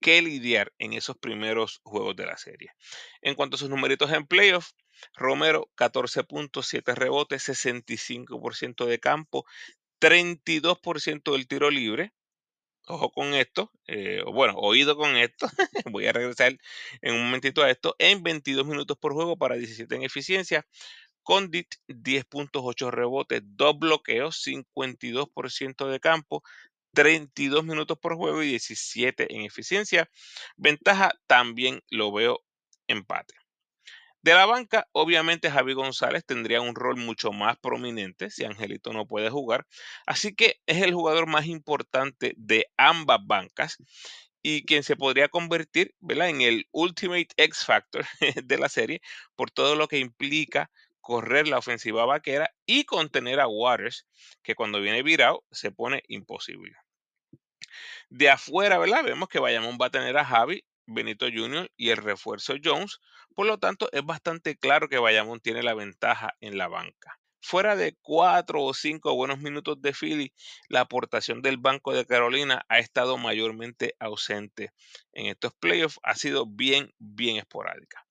que 0.00 0.22
lidiar 0.22 0.72
en 0.78 0.92
esos 0.92 1.16
primeros 1.16 1.80
juegos 1.84 2.16
de 2.16 2.26
la 2.26 2.36
serie. 2.36 2.72
En 3.20 3.34
cuanto 3.34 3.56
a 3.56 3.58
sus 3.58 3.70
numeritos 3.70 4.12
en 4.12 4.26
playoff, 4.26 4.72
Romero 5.14 5.70
14 5.74 6.24
puntos, 6.24 6.66
7 6.68 6.94
rebotes, 6.94 7.48
65% 7.48 8.86
de 8.86 9.00
campo, 9.00 9.44
32% 10.00 11.32
del 11.32 11.46
tiro 11.46 11.70
libre 11.70 12.12
ojo 12.86 13.10
con 13.10 13.34
esto, 13.34 13.70
eh, 13.86 14.22
bueno, 14.26 14.54
oído 14.56 14.96
con 14.96 15.16
esto, 15.16 15.46
voy 15.92 16.06
a 16.06 16.12
regresar 16.12 16.56
en 17.00 17.14
un 17.14 17.24
momentito 17.24 17.62
a 17.62 17.70
esto, 17.70 17.94
en 17.98 18.22
22 18.22 18.66
minutos 18.66 18.96
por 18.98 19.12
juego 19.12 19.36
para 19.36 19.56
17 19.56 19.94
en 19.94 20.02
eficiencia, 20.02 20.66
Condit 21.22 21.74
10.8 21.88 22.90
rebotes, 22.90 23.42
2 23.44 23.78
bloqueos, 23.78 24.42
52% 24.44 25.88
de 25.88 26.00
campo, 26.00 26.42
32 26.94 27.64
minutos 27.64 27.98
por 27.98 28.16
juego 28.16 28.42
y 28.42 28.48
17 28.48 29.34
en 29.34 29.42
eficiencia. 29.42 30.10
Ventaja 30.56 31.12
también 31.26 31.80
lo 31.90 32.12
veo 32.12 32.42
empate. 32.88 33.41
De 34.22 34.34
la 34.34 34.46
banca, 34.46 34.88
obviamente 34.92 35.50
Javi 35.50 35.72
González 35.74 36.24
tendría 36.24 36.60
un 36.60 36.76
rol 36.76 36.96
mucho 36.96 37.32
más 37.32 37.58
prominente 37.58 38.30
si 38.30 38.44
Angelito 38.44 38.92
no 38.92 39.06
puede 39.06 39.30
jugar. 39.30 39.66
Así 40.06 40.34
que 40.34 40.60
es 40.66 40.80
el 40.82 40.94
jugador 40.94 41.26
más 41.26 41.46
importante 41.46 42.32
de 42.36 42.66
ambas 42.76 43.18
bancas 43.24 43.78
y 44.40 44.64
quien 44.64 44.84
se 44.84 44.96
podría 44.96 45.28
convertir 45.28 45.94
en 46.08 46.40
el 46.40 46.68
Ultimate 46.70 47.28
X 47.36 47.64
Factor 47.64 48.06
de 48.44 48.58
la 48.58 48.68
serie 48.68 49.00
por 49.34 49.50
todo 49.50 49.74
lo 49.74 49.88
que 49.88 49.98
implica 49.98 50.70
correr 51.00 51.48
la 51.48 51.58
ofensiva 51.58 52.06
vaquera 52.06 52.54
y 52.64 52.84
contener 52.84 53.40
a 53.40 53.48
Waters, 53.48 54.06
que 54.44 54.54
cuando 54.54 54.80
viene 54.80 55.02
virado 55.02 55.44
se 55.50 55.72
pone 55.72 56.04
imposible. 56.06 56.76
De 58.08 58.30
afuera, 58.30 58.78
¿verdad? 58.78 59.02
Vemos 59.02 59.28
que 59.28 59.40
Bayamón 59.40 59.78
va 59.80 59.86
a 59.86 59.90
tener 59.90 60.16
a 60.16 60.24
Javi 60.24 60.64
Benito 60.86 61.26
Jr. 61.26 61.70
y 61.76 61.90
el 61.90 61.98
refuerzo 61.98 62.54
Jones. 62.62 63.00
Por 63.34 63.46
lo 63.46 63.58
tanto, 63.58 63.88
es 63.92 64.04
bastante 64.04 64.56
claro 64.56 64.88
que 64.88 64.98
Bayamón 64.98 65.40
tiene 65.40 65.62
la 65.62 65.74
ventaja 65.74 66.34
en 66.40 66.58
la 66.58 66.68
banca. 66.68 67.18
Fuera 67.44 67.74
de 67.74 67.96
cuatro 68.02 68.62
o 68.62 68.72
cinco 68.72 69.14
buenos 69.16 69.40
minutos 69.40 69.82
de 69.82 69.92
Philly, 69.92 70.32
la 70.68 70.80
aportación 70.80 71.42
del 71.42 71.56
Banco 71.56 71.92
de 71.92 72.06
Carolina 72.06 72.64
ha 72.68 72.78
estado 72.78 73.18
mayormente 73.18 73.96
ausente 73.98 74.72
en 75.12 75.26
estos 75.26 75.52
playoffs. 75.54 75.98
Ha 76.04 76.14
sido 76.14 76.46
bien, 76.46 76.94
bien 76.98 77.36
esporádica. 77.38 78.06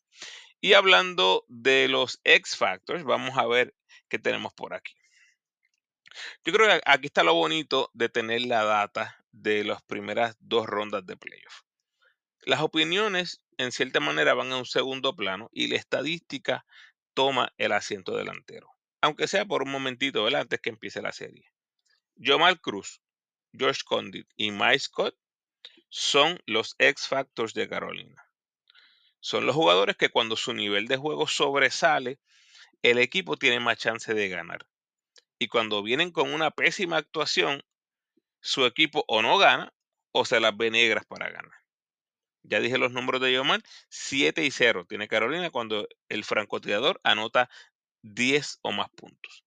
Y 0.60 0.74
hablando 0.74 1.46
de 1.48 1.88
los 1.88 2.20
X 2.25 2.58
Factors, 2.58 3.04
vamos 3.04 3.38
a 3.38 3.48
ver 3.48 3.74
qué 4.10 4.20
tenemos 4.20 4.54
por 4.54 4.74
aquí. 4.74 4.94
Yo 6.44 6.51
creo 6.51 6.68
que 6.68 6.82
aquí 6.86 7.08
está 7.08 7.24
lo 7.24 7.34
bonito 7.34 7.90
de 7.94 8.10
tener 8.10 8.42
la 8.42 8.66
data 8.66 9.24
de 9.32 9.63
las 9.63 9.82
primeras 9.82 10.36
dos 10.40 10.68
rondas 10.68 11.06
de 11.06 11.16
playoffs. 11.16 11.63
Las 12.43 12.62
opiniones, 12.62 13.41
en 13.57 13.71
cierta 13.71 14.00
manera, 14.00 14.33
van 14.33 14.51
a 14.51 14.57
un 14.57 14.65
segundo 14.65 15.15
plano 15.15 15.50
y 15.53 15.67
la 15.67 15.75
estadística 15.75 16.65
toma 17.13 17.53
el 17.57 17.71
asiento 17.71 18.15
delantero, 18.15 18.67
aunque 19.01 19.27
sea 19.27 19.45
por 19.45 19.62
un 19.62 19.71
momentito 19.71 20.25
antes 20.25 20.60
que 20.60 20.71
empiece 20.71 21.01
la 21.01 21.12
serie. 21.12 21.51
Jomal 22.17 22.60
Cruz, 22.60 23.01
George 23.53 23.81
Condit 23.86 24.27
y 24.38 24.51
Mike 24.51 24.79
Scott 24.79 25.15
son 25.89 26.39
los 26.48 26.75
X 26.79 27.07
Factors 27.07 27.53
de 27.53 27.69
Carolina. 27.69 28.25
Son 29.19 29.45
los 29.45 29.55
jugadores 29.55 29.98
que 29.98 30.10
cuando 30.10 30.36
su 30.36 30.53
nivel 30.53 30.88
de 30.88 30.98
juego 30.98 31.27
sobresale, 31.27 32.19
el 32.81 32.98
equipo 32.98 33.38
tiene 33.38 33.60
más 33.60 33.77
chance 33.77 34.13
de 34.15 34.29
ganar. 34.29 34.65
Y 35.38 35.48
cuando 35.48 35.83
vienen 35.83 36.12
con 36.12 36.33
una 36.33 36.50
pésima 36.50 36.98
actuación, 36.98 37.63
su 38.39 38.65
equipo 38.65 39.03
o 39.07 39.21
no 39.21 39.38
gana 39.38 39.74
o 40.12 40.25
se 40.25 40.39
las 40.39 40.57
ve 40.57 40.71
negras 40.71 41.05
para 41.05 41.29
ganar. 41.29 41.61
Ya 42.43 42.60
dije 42.60 42.77
los 42.77 42.91
números 42.91 43.21
de 43.21 43.33
Yoman, 43.33 43.62
7 43.89 44.43
y 44.43 44.51
0 44.51 44.86
tiene 44.88 45.07
Carolina 45.07 45.51
cuando 45.51 45.88
el 46.10 46.24
francotirador 46.24 47.00
anota 47.03 47.50
10 48.01 48.60
o 48.62 48.71
más 48.71 48.89
puntos. 48.89 49.45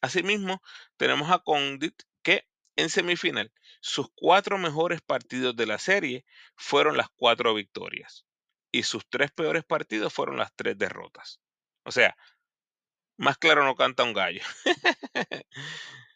Asimismo, 0.00 0.62
tenemos 0.96 1.30
a 1.30 1.38
Condit 1.38 2.02
que 2.22 2.48
en 2.76 2.88
semifinal, 2.88 3.52
sus 3.80 4.08
cuatro 4.14 4.58
mejores 4.58 5.00
partidos 5.02 5.54
de 5.56 5.66
la 5.66 5.78
serie 5.78 6.24
fueron 6.56 6.96
las 6.96 7.08
cuatro 7.10 7.54
victorias 7.54 8.24
y 8.72 8.84
sus 8.84 9.06
tres 9.08 9.30
peores 9.32 9.64
partidos 9.64 10.12
fueron 10.12 10.36
las 10.36 10.54
tres 10.54 10.78
derrotas. 10.78 11.40
O 11.84 11.92
sea, 11.92 12.16
más 13.16 13.36
claro 13.36 13.64
no 13.64 13.76
canta 13.76 14.04
un 14.04 14.14
gallo. 14.14 14.42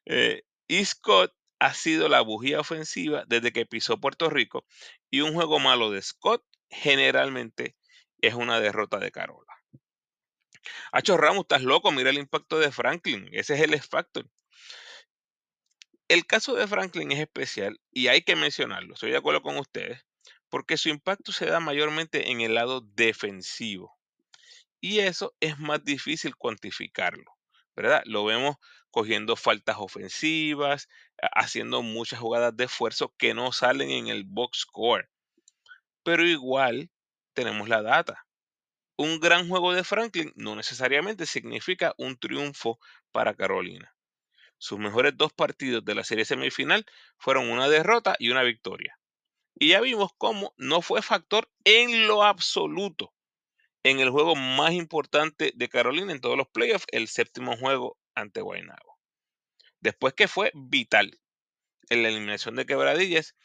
eh, 0.07 0.43
y 0.67 0.85
Scott 0.85 1.35
ha 1.59 1.75
sido 1.75 2.09
la 2.09 2.21
bujía 2.21 2.61
ofensiva 2.61 3.25
desde 3.27 3.53
que 3.53 3.67
pisó 3.67 4.01
Puerto 4.01 4.31
Rico 4.31 4.65
y 5.11 5.21
un 5.21 5.35
juego 5.35 5.59
malo 5.59 5.91
de 5.91 6.03
Scott 6.03 6.45
generalmente 6.69 7.77
es 8.21 8.35
una 8.35 8.61
derrota 8.61 8.99
de 8.99 9.11
Carola. 9.11 9.53
Hacho 10.93 11.17
Ramos, 11.17 11.43
estás 11.43 11.63
loco, 11.63 11.93
mira 11.93 12.11
el 12.11 12.19
impacto 12.19 12.59
de 12.59 12.73
Franklin, 12.73 13.29
ese 13.33 13.55
es 13.55 13.61
el 13.61 13.75
X-Factor. 13.75 14.29
El 16.09 16.27
caso 16.27 16.55
de 16.55 16.67
Franklin 16.67 17.13
es 17.13 17.21
especial 17.21 17.81
y 17.91 18.09
hay 18.09 18.23
que 18.23 18.37
mencionarlo, 18.37 18.95
estoy 18.95 19.11
de 19.11 19.17
acuerdo 19.17 19.43
con 19.43 19.57
ustedes, 19.57 20.05
porque 20.49 20.77
su 20.77 20.89
impacto 20.89 21.33
se 21.33 21.47
da 21.47 21.61
mayormente 21.61 22.31
en 22.31 22.41
el 22.41 22.55
lado 22.55 22.81
defensivo. 22.81 23.99
Y 24.81 25.01
eso 25.01 25.35
es 25.41 25.59
más 25.59 25.83
difícil 25.83 26.37
cuantificarlo, 26.37 27.25
¿verdad? 27.75 28.03
Lo 28.05 28.25
vemos 28.25 28.57
cogiendo 28.91 29.35
faltas 29.35 29.77
ofensivas, 29.79 30.89
haciendo 31.33 31.83
muchas 31.83 32.21
jugadas 32.21 32.57
de 32.57 32.65
esfuerzo 32.65 33.15
que 33.17 33.35
no 33.35 33.53
salen 33.53 33.91
en 33.91 34.09
el 34.09 34.25
box 34.25 34.61
score. 34.61 35.09
Pero 36.03 36.27
igual 36.27 36.91
tenemos 37.33 37.69
la 37.69 37.83
data. 37.83 38.27
Un 38.97 39.21
gran 39.21 39.49
juego 39.49 39.73
de 39.73 39.85
Franklin 39.85 40.33
no 40.37 40.55
necesariamente 40.55 41.27
significa 41.27 41.95
un 41.99 42.17
triunfo 42.17 42.79
para 43.11 43.35
Carolina. 43.35 43.95
Sus 44.59 44.79
mejores 44.79 45.17
dos 45.17 45.33
partidos 45.33 45.85
de 45.85 45.95
la 45.95 46.05
serie 46.05 46.25
semifinal 46.25 46.87
fueron 47.19 47.51
una 47.51 47.69
derrota 47.69 48.17
y 48.19 48.31
una 48.31 48.43
victoria. 48.43 48.99
Y 49.57 49.69
ya 49.69 49.81
vimos 49.81 50.13
cómo 50.17 50.55
no 50.57 50.83
fue 50.83 51.03
factor 51.03 51.51
en 51.65 52.07
lo 52.07 52.23
absoluto 52.23 53.15
en 53.85 54.01
el 54.01 54.11
juego 54.11 54.35
más 54.35 54.73
importante 54.73 55.53
de 55.55 55.69
Carolina 55.69 56.11
en 56.11 56.21
todos 56.21 56.37
los 56.37 56.49
playoffs, 56.49 56.87
el 56.91 57.07
séptimo 57.07 57.57
juego 57.57 57.99
ante 58.15 58.41
Guaynabo. 58.41 58.94
Después 59.85 60.15
que 60.15 60.29
fue 60.29 60.51
vital 60.55 61.21
en 61.91 62.03
la 62.03 62.09
eliminación 62.09 62.57
de 62.57 62.65
Quebradillas. 62.65 63.37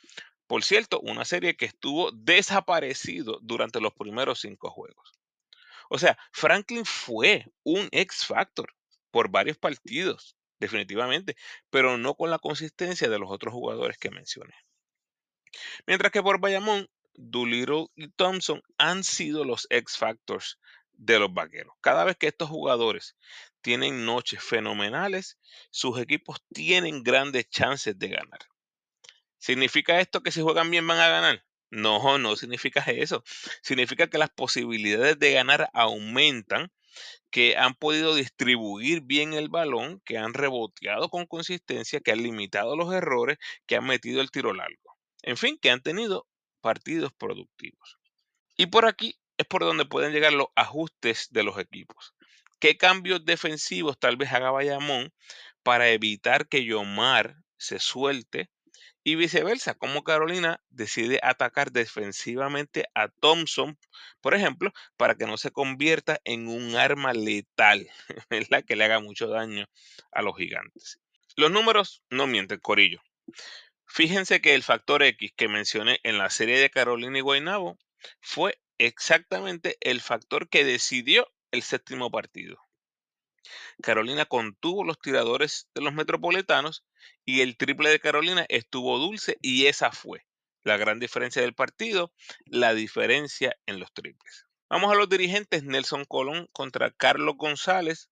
Por 0.48 0.64
cierto, 0.64 1.00
una 1.02 1.26
serie 1.26 1.56
que 1.58 1.66
estuvo 1.66 2.12
desaparecido 2.12 3.40
durante 3.44 3.82
los 3.82 3.94
primeros 3.94 4.40
cinco 4.40 4.72
juegos. 4.72 5.12
O 5.90 6.00
sea, 6.00 6.18
Franklin 6.32 6.86
fue 6.86 7.46
un 7.64 7.90
X 7.92 8.26
Factor 8.26 8.74
por 9.12 9.30
varios 9.30 9.58
partidos, 9.58 10.38
definitivamente, 10.60 11.36
pero 11.70 11.98
no 11.98 12.16
con 12.16 12.32
la 12.32 12.40
consistencia 12.40 13.10
de 13.10 13.20
los 13.20 13.30
otros 13.30 13.54
jugadores 13.54 13.98
que 13.98 14.10
mencioné. 14.10 14.56
Mientras 15.86 16.12
que 16.12 16.24
por 16.24 16.40
Bayamón, 16.40 16.88
Doolittle 17.16 17.88
y 17.96 18.08
Thompson 18.12 18.62
han 18.78 19.04
sido 19.04 19.44
los 19.44 19.68
X 19.70 19.98
Factors 19.98 20.58
de 21.00 21.18
los 21.18 21.34
vaqueros. 21.34 21.74
Cada 21.82 22.04
vez 22.04 22.18
que 22.18 22.28
estos 22.28 22.50
jugadores 22.50 23.16
tienen 23.62 24.06
noches 24.06 24.44
fenomenales, 24.44 25.40
sus 25.72 26.00
equipos 26.00 26.44
tienen 26.54 27.04
grandes 27.04 27.50
chances 27.50 27.98
de 27.98 28.10
ganar. 28.10 28.40
¿Significa 29.38 30.00
esto 30.02 30.22
que 30.22 30.32
si 30.32 30.42
juegan 30.42 30.70
bien 30.70 30.86
van 30.86 31.00
a 31.00 31.08
ganar? 31.08 31.46
No, 31.72 32.18
no 32.18 32.36
significa 32.36 32.82
eso. 32.82 33.24
Significa 33.62 34.08
que 34.08 34.18
las 34.18 34.30
posibilidades 34.30 35.18
de 35.18 35.32
ganar 35.32 35.70
aumentan, 35.74 36.72
que 37.30 37.56
han 37.56 37.76
podido 37.76 38.16
distribuir 38.16 39.02
bien 39.02 39.34
el 39.34 39.50
balón, 39.50 40.02
que 40.04 40.18
han 40.18 40.34
reboteado 40.34 41.10
con 41.10 41.28
consistencia, 41.28 42.02
que 42.02 42.12
han 42.12 42.24
limitado 42.24 42.76
los 42.76 42.94
errores, 42.94 43.38
que 43.68 43.76
han 43.78 43.86
metido 43.86 44.20
el 44.20 44.32
tiro 44.32 44.54
largo. 44.54 44.98
En 45.22 45.38
fin, 45.38 45.58
que 45.62 45.70
han 45.70 45.82
tenido 45.82 46.28
partidos 46.60 47.14
productivos. 47.14 48.00
Y 48.58 48.66
por 48.66 48.86
aquí 48.86 49.19
es 49.40 49.48
por 49.48 49.64
donde 49.64 49.86
pueden 49.86 50.12
llegar 50.12 50.34
los 50.34 50.50
ajustes 50.56 51.30
de 51.32 51.44
los 51.44 51.58
equipos. 51.58 52.14
¿Qué 52.60 52.78
cambios 52.78 53.24
defensivos 53.24 53.98
tal 53.98 54.18
vez 54.18 54.34
haga 54.34 54.52
Bayamón 54.52 55.14
para 55.64 55.90
evitar 55.90 56.50
que 56.50 56.66
Yomar 56.66 57.38
se 57.58 57.80
suelte? 57.80 58.50
Y 59.02 59.16
viceversa, 59.16 59.76
cómo 59.76 60.04
Carolina 60.04 60.62
decide 60.70 61.22
atacar 61.24 61.72
defensivamente 61.72 62.90
a 62.94 63.08
Thompson, 63.08 63.80
por 64.20 64.36
ejemplo, 64.36 64.74
para 64.98 65.16
que 65.16 65.26
no 65.26 65.38
se 65.38 65.52
convierta 65.52 66.20
en 66.26 66.50
un 66.50 66.76
arma 66.76 67.14
letal, 67.14 67.90
¿verdad? 68.30 68.66
Que 68.66 68.76
le 68.76 68.84
haga 68.84 69.00
mucho 69.00 69.28
daño 69.28 69.68
a 70.12 70.22
los 70.22 70.36
gigantes. 70.36 71.00
Los 71.38 71.50
números 71.50 72.04
no 72.10 72.28
mienten, 72.28 72.60
Corillo. 72.60 73.02
Fíjense 73.86 74.42
que 74.42 74.54
el 74.54 74.64
factor 74.64 75.02
X 75.02 75.32
que 75.34 75.48
mencioné 75.48 76.02
en 76.04 76.18
la 76.18 76.30
serie 76.30 76.60
de 76.60 76.70
Carolina 76.70 77.18
y 77.18 77.22
Guaynabo 77.22 77.78
fue 78.20 78.60
exactamente 78.80 79.78
el 79.82 80.02
factor 80.02 80.50
que 80.50 80.64
decidió 80.64 81.32
el 81.52 81.62
séptimo 81.62 82.10
partido. 82.10 82.58
Carolina 83.82 84.26
contuvo 84.26 84.84
los 84.84 85.00
tiradores 85.00 85.68
de 85.74 85.82
los 85.82 85.94
metropolitanos 85.94 86.84
y 87.26 87.42
el 87.42 87.58
triple 87.58 87.90
de 87.90 88.00
Carolina 88.00 88.46
estuvo 88.50 88.98
dulce 88.98 89.38
y 89.42 89.68
esa 89.68 89.92
fue 89.92 90.26
la 90.64 90.78
gran 90.78 91.00
diferencia 91.00 91.42
del 91.42 91.54
partido, 91.54 92.12
la 92.46 92.74
diferencia 92.74 93.56
en 93.66 93.80
los 93.80 93.94
triples. 93.94 94.46
Vamos 94.70 94.92
a 94.92 94.96
los 94.96 95.10
dirigentes 95.10 95.64
Nelson 95.64 96.06
Colón 96.06 96.48
contra 96.52 96.92
Carlos 96.92 97.36
González. 97.38 98.10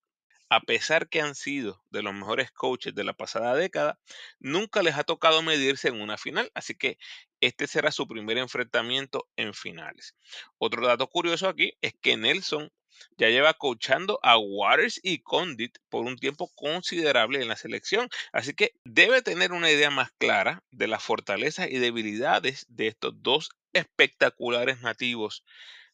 A 0.50 0.62
pesar 0.62 1.10
que 1.10 1.20
han 1.20 1.36
sido 1.36 1.84
de 1.90 2.02
los 2.02 2.14
mejores 2.14 2.52
coaches 2.52 2.96
de 2.96 3.04
la 3.04 3.12
pasada 3.12 3.54
década, 3.54 4.00
nunca 4.40 4.82
les 4.82 4.96
ha 4.96 5.04
tocado 5.04 5.42
medirse 5.42 5.90
en 5.90 6.00
una 6.00 6.18
final, 6.18 6.50
así 6.54 6.74
que 6.74 6.98
este 7.41 7.67
será 7.67 7.91
su 7.91 8.08
primer 8.08 8.38
enfrentamiento 8.38 9.27
en 9.36 9.53
finales. 9.53 10.15
Otro 10.58 10.86
dato 10.86 11.08
curioso 11.08 11.48
aquí 11.48 11.74
es 11.82 11.94
que 12.01 12.17
Nelson 12.17 12.72
ya 13.17 13.29
lleva 13.29 13.53
coachando 13.53 14.20
a 14.24 14.38
Waters 14.38 15.00
y 15.03 15.20
Condit 15.20 15.77
por 15.89 16.06
un 16.06 16.17
tiempo 16.17 16.51
considerable 16.56 17.41
en 17.41 17.48
la 17.48 17.56
selección, 17.56 18.10
así 18.32 18.53
que 18.53 18.74
debe 18.84 19.22
tener 19.22 19.51
una 19.51 19.72
idea 19.72 19.91
más 19.91 20.12
clara 20.17 20.63
de 20.72 20.88
las 20.88 21.03
fortalezas 21.03 21.70
y 21.70 21.77
debilidades 21.77 22.65
de 22.70 22.88
estos 22.88 23.13
dos 23.22 23.50
espectaculares 23.74 24.82
nativos 24.82 25.44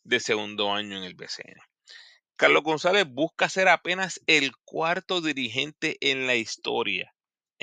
de 0.04 0.20
segundo 0.20 0.72
año 0.74 0.98
en 0.98 1.04
el 1.04 1.16
BCN. 1.16 1.60
Carlos 2.36 2.64
González 2.64 3.06
busca 3.08 3.48
ser 3.50 3.68
apenas 3.68 4.22
el 4.28 4.56
cuarto 4.64 5.22
dirigente 5.22 5.98
en 6.00 6.26
la 6.26 6.36
historia 6.36 7.14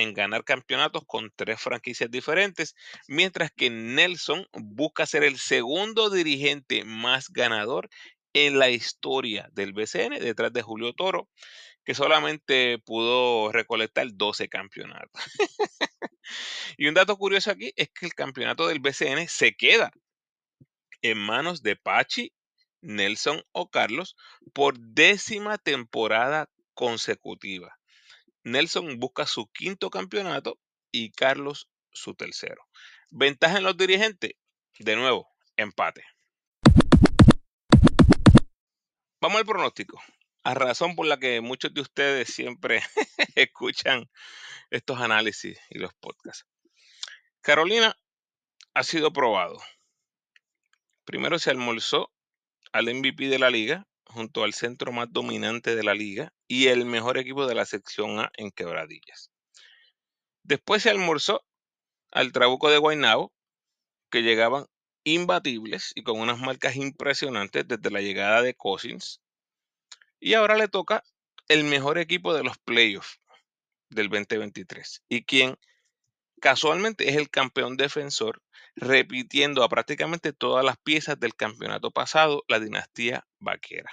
en 0.01 0.15
ganar 0.15 0.45
campeonatos 0.45 1.03
con 1.07 1.33
tres 1.37 1.61
franquicias 1.61 2.11
diferentes, 2.11 2.75
mientras 3.09 3.51
que 3.53 3.71
Nelson 3.71 4.47
busca 4.53 5.07
ser 5.07 5.25
el 5.25 5.39
segundo 5.39 6.11
dirigente 6.11 6.85
más 6.85 7.29
ganador 7.29 7.89
en 8.33 8.59
la 8.59 8.71
historia 8.71 9.49
del 9.53 9.73
BCN, 9.73 10.21
detrás 10.21 10.53
de 10.53 10.63
Julio 10.63 10.93
Toro, 10.93 11.29
que 11.85 11.95
solamente 11.95 12.79
pudo 12.85 13.51
recolectar 13.53 14.07
12 14.13 14.49
campeonatos. 14.49 15.23
y 16.77 16.87
un 16.87 16.95
dato 16.95 17.17
curioso 17.17 17.51
aquí 17.51 17.73
es 17.77 17.89
que 17.91 18.07
el 18.07 18.15
campeonato 18.15 18.67
del 18.67 18.81
BCN 18.81 19.29
se 19.29 19.55
queda 19.55 19.93
en 21.03 21.19
manos 21.19 21.63
de 21.63 21.77
Pachi, 21.77 22.33
Nelson 22.83 23.43
o 23.53 23.71
Carlos 23.71 24.17
por 24.53 24.79
décima 24.79 25.59
temporada 25.59 26.49
consecutiva. 26.75 27.80
Nelson 28.45 28.99
busca 28.99 29.27
su 29.27 29.49
quinto 29.53 29.91
campeonato 29.91 30.59
y 30.91 31.11
Carlos 31.13 31.69
su 31.93 32.15
tercero. 32.15 32.67
Ventaja 33.11 33.59
en 33.59 33.65
los 33.65 33.77
dirigentes, 33.77 34.33
de 34.79 34.97
nuevo, 34.97 35.29
empate. 35.57 36.05
Vamos 39.21 39.39
al 39.39 39.47
pronóstico. 39.47 40.01
A 40.43 40.55
razón 40.55 40.97
por 40.97 41.07
la 41.07 41.19
que 41.19 41.43
muchos 41.43 41.75
de 41.75 41.83
ustedes 41.83 42.33
siempre 42.33 42.83
escuchan 43.35 44.11
estos 44.71 44.99
análisis 44.99 45.59
y 45.69 45.79
los 45.79 45.93
podcasts. 45.95 46.47
Carolina 47.43 47.95
ha 48.73 48.83
sido 48.83 49.13
probado. 49.13 49.59
Primero 51.05 51.39
se 51.39 51.51
almorzó 51.51 52.11
al 52.73 52.95
MVP 52.95 53.29
de 53.29 53.39
la 53.39 53.51
liga, 53.51 53.87
junto 54.11 54.45
al 54.45 54.55
centro 54.55 54.93
más 54.93 55.09
dominante 55.11 55.75
de 55.77 55.83
la 55.83 55.95
liga 55.95 56.33
y 56.49 56.69
el 56.69 56.85
mejor 56.85 57.19
equipo 57.19 57.47
de 57.47 57.55
la 57.55 57.65
sección 57.65 58.19
A 58.19 58.31
en 58.37 58.51
quebradillas. 58.51 59.31
Después 60.43 60.83
se 60.83 60.91
almorzó 60.91 61.45
al 62.11 62.33
Trabuco 62.33 62.71
de 62.71 62.79
Guaynabo, 62.79 63.33
que 64.11 64.23
llegaban 64.23 64.67
imbatibles 65.05 65.93
y 65.95 66.03
con 66.03 66.19
unas 66.19 66.39
marcas 66.39 66.77
impresionantes 66.77 67.67
desde 67.67 67.91
la 67.91 68.01
llegada 68.01 68.43
de 68.43 68.55
Cousins. 68.55 69.21
Y 70.19 70.35
ahora 70.35 70.57
le 70.57 70.69
toca 70.69 71.03
el 71.49 71.65
mejor 71.65 71.99
equipo 71.99 72.35
de 72.35 72.45
los 72.45 72.59
playoffs 72.59 73.21
del 73.89 74.09
2023 74.09 75.03
y 75.09 75.25
quien 75.25 75.57
casualmente 76.41 77.09
es 77.09 77.17
el 77.17 77.31
campeón 77.31 77.77
defensor, 77.77 78.43
repitiendo 78.75 79.63
a 79.63 79.69
prácticamente 79.69 80.33
todas 80.33 80.65
las 80.65 80.77
piezas 80.79 81.19
del 81.21 81.35
campeonato 81.35 81.91
pasado, 81.91 82.45
la 82.49 82.61
dinastía 82.61 83.27
vaquera. 83.39 83.91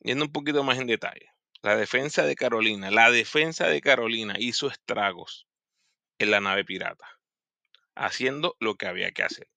Yendo 0.00 0.24
un 0.24 0.32
poquito 0.32 0.62
más 0.62 0.78
en 0.78 0.86
detalle, 0.86 1.32
la 1.62 1.76
defensa 1.76 2.24
de 2.24 2.36
Carolina, 2.36 2.90
la 2.90 3.10
defensa 3.10 3.66
de 3.66 3.80
Carolina 3.80 4.34
hizo 4.38 4.68
estragos 4.68 5.46
en 6.18 6.30
la 6.30 6.40
nave 6.40 6.64
pirata 6.64 7.18
haciendo 7.98 8.56
lo 8.60 8.76
que 8.76 8.86
había 8.86 9.12
que 9.12 9.24
hacer. 9.24 9.48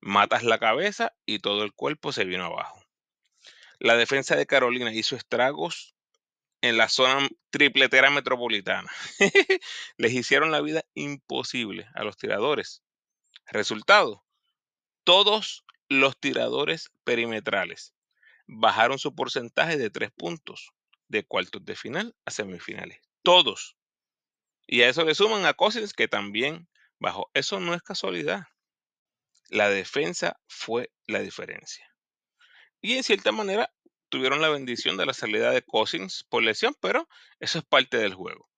Matas 0.00 0.42
la 0.42 0.58
cabeza 0.58 1.14
y 1.26 1.38
todo 1.38 1.62
el 1.62 1.72
cuerpo 1.72 2.12
se 2.12 2.24
vino 2.24 2.44
abajo. 2.44 2.82
La 3.78 3.96
defensa 3.96 4.36
de 4.36 4.46
Carolina 4.46 4.92
hizo 4.92 5.16
estragos 5.16 5.94
en 6.62 6.78
la 6.78 6.88
zona 6.88 7.28
tripletera 7.50 8.10
metropolitana. 8.10 8.90
Les 9.98 10.12
hicieron 10.12 10.50
la 10.50 10.60
vida 10.60 10.82
imposible 10.94 11.86
a 11.94 12.04
los 12.04 12.16
tiradores. 12.16 12.82
Resultado, 13.46 14.24
todos 15.04 15.64
los 15.88 16.18
tiradores 16.18 16.90
perimetrales 17.04 17.93
bajaron 18.46 18.98
su 18.98 19.14
porcentaje 19.14 19.76
de 19.76 19.90
tres 19.90 20.10
puntos 20.10 20.70
de 21.08 21.24
cuartos 21.24 21.64
de 21.64 21.76
final 21.76 22.14
a 22.24 22.30
semifinales. 22.30 23.00
Todos. 23.22 23.76
Y 24.66 24.82
a 24.82 24.88
eso 24.88 25.04
le 25.04 25.14
suman 25.14 25.44
a 25.46 25.54
Cousins 25.54 25.92
que 25.92 26.08
también 26.08 26.68
Bajo 27.04 27.30
eso 27.34 27.60
no 27.60 27.74
es 27.74 27.82
casualidad. 27.82 28.46
La 29.50 29.68
defensa 29.68 30.40
fue 30.48 30.90
la 31.06 31.20
diferencia. 31.20 31.86
Y 32.80 32.94
en 32.94 33.02
cierta 33.02 33.32
manera 33.32 33.72
tuvieron 34.08 34.40
la 34.40 34.48
bendición 34.48 34.96
de 34.96 35.06
la 35.06 35.12
salida 35.12 35.50
de 35.50 35.62
Cousins 35.62 36.24
por 36.24 36.42
lesión, 36.42 36.74
pero 36.80 37.08
eso 37.40 37.58
es 37.58 37.64
parte 37.64 37.98
del 37.98 38.14
juego. 38.14 38.48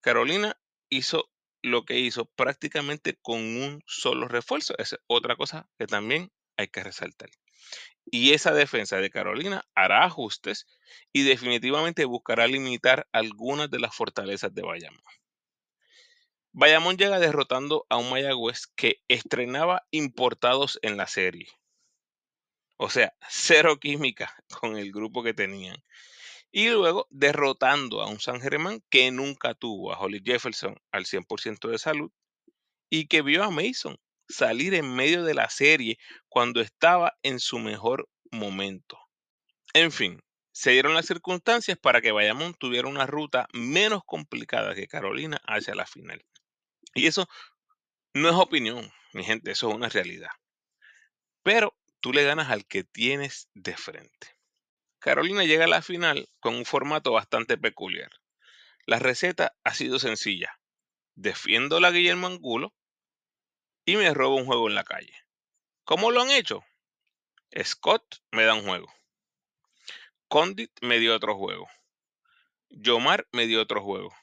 Carolina 0.00 0.56
hizo 0.88 1.30
lo 1.62 1.84
que 1.84 1.98
hizo 1.98 2.26
prácticamente 2.26 3.18
con 3.22 3.38
un 3.38 3.82
solo 3.86 4.28
refuerzo. 4.28 4.74
es 4.78 4.96
otra 5.06 5.36
cosa 5.36 5.68
que 5.78 5.86
también 5.86 6.30
hay 6.56 6.68
que 6.68 6.84
resaltar. 6.84 7.30
Y 8.04 8.32
esa 8.32 8.52
defensa 8.52 8.96
de 8.96 9.10
Carolina 9.10 9.64
hará 9.74 10.04
ajustes 10.04 10.66
y 11.12 11.22
definitivamente 11.22 12.04
buscará 12.04 12.46
limitar 12.46 13.06
algunas 13.12 13.70
de 13.70 13.78
las 13.78 13.94
fortalezas 13.94 14.52
de 14.54 14.62
Bayamón. 14.62 15.02
Bayamón 16.52 16.96
llega 16.96 17.20
derrotando 17.20 17.86
a 17.88 17.96
un 17.96 18.10
Mayagüez 18.10 18.66
que 18.74 19.00
estrenaba 19.06 19.86
importados 19.92 20.80
en 20.82 20.96
la 20.96 21.06
serie. 21.06 21.46
O 22.76 22.90
sea, 22.90 23.14
cero 23.28 23.78
química 23.78 24.34
con 24.60 24.76
el 24.76 24.90
grupo 24.90 25.22
que 25.22 25.34
tenían. 25.34 25.76
y 26.52 26.68
luego 26.70 27.06
derrotando 27.10 28.02
a 28.02 28.08
un 28.08 28.20
San 28.20 28.40
Germán 28.40 28.82
que 28.90 29.10
nunca 29.12 29.54
tuvo 29.54 29.92
a 29.92 30.00
Holly 30.00 30.20
Jefferson 30.24 30.76
al 30.90 31.06
100% 31.06 31.68
de 31.68 31.78
salud 31.78 32.10
y 32.90 33.06
que 33.06 33.22
vio 33.22 33.44
a 33.44 33.50
Mason 33.50 33.96
salir 34.30 34.74
en 34.74 34.94
medio 34.94 35.24
de 35.24 35.34
la 35.34 35.50
serie 35.50 35.98
cuando 36.28 36.60
estaba 36.60 37.18
en 37.22 37.40
su 37.40 37.58
mejor 37.58 38.08
momento. 38.30 38.98
En 39.72 39.92
fin, 39.92 40.20
se 40.52 40.72
dieron 40.72 40.94
las 40.94 41.06
circunstancias 41.06 41.78
para 41.78 42.00
que 42.00 42.12
Bayamón 42.12 42.54
tuviera 42.54 42.88
una 42.88 43.06
ruta 43.06 43.46
menos 43.52 44.02
complicada 44.04 44.74
que 44.74 44.88
Carolina 44.88 45.40
hacia 45.46 45.74
la 45.74 45.86
final. 45.86 46.24
Y 46.94 47.06
eso 47.06 47.28
no 48.14 48.28
es 48.28 48.34
opinión, 48.34 48.90
mi 49.12 49.24
gente, 49.24 49.52
eso 49.52 49.68
es 49.68 49.76
una 49.76 49.88
realidad. 49.88 50.30
Pero 51.42 51.76
tú 52.00 52.12
le 52.12 52.24
ganas 52.24 52.50
al 52.50 52.66
que 52.66 52.84
tienes 52.84 53.48
de 53.54 53.76
frente. 53.76 54.36
Carolina 54.98 55.44
llega 55.44 55.64
a 55.64 55.68
la 55.68 55.82
final 55.82 56.28
con 56.40 56.54
un 56.54 56.64
formato 56.64 57.12
bastante 57.12 57.56
peculiar. 57.56 58.10
La 58.86 58.98
receta 58.98 59.56
ha 59.64 59.72
sido 59.72 59.98
sencilla. 59.98 60.58
Defiendo 61.14 61.80
la 61.80 61.90
Guillermo 61.90 62.26
Angulo 62.26 62.74
y 63.90 63.96
me 63.96 64.14
robo 64.14 64.36
un 64.36 64.46
juego 64.46 64.68
en 64.68 64.76
la 64.76 64.84
calle. 64.84 65.12
¿Cómo 65.82 66.12
lo 66.12 66.22
han 66.22 66.30
hecho? 66.30 66.64
Scott 67.64 68.22
me 68.30 68.44
da 68.44 68.54
un 68.54 68.62
juego. 68.62 68.86
Condit 70.28 70.70
me 70.80 71.00
dio 71.00 71.16
otro 71.16 71.36
juego. 71.36 71.66
Yomar 72.68 73.26
me 73.32 73.48
dio 73.48 73.60
otro 73.60 73.82
juego. 73.82 74.14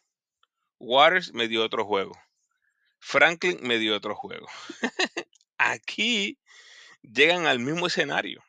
Waters 0.80 1.34
me 1.34 1.50
dio 1.50 1.66
otro 1.66 1.84
juego. 1.84 2.18
Franklin 3.00 3.60
me 3.62 3.78
dio 3.78 3.94
otro 3.94 4.16
juego. 4.16 4.48
Aquí 5.58 6.40
llegan 7.02 7.46
al 7.46 7.60
mismo 7.60 7.88
escenario. 7.88 8.42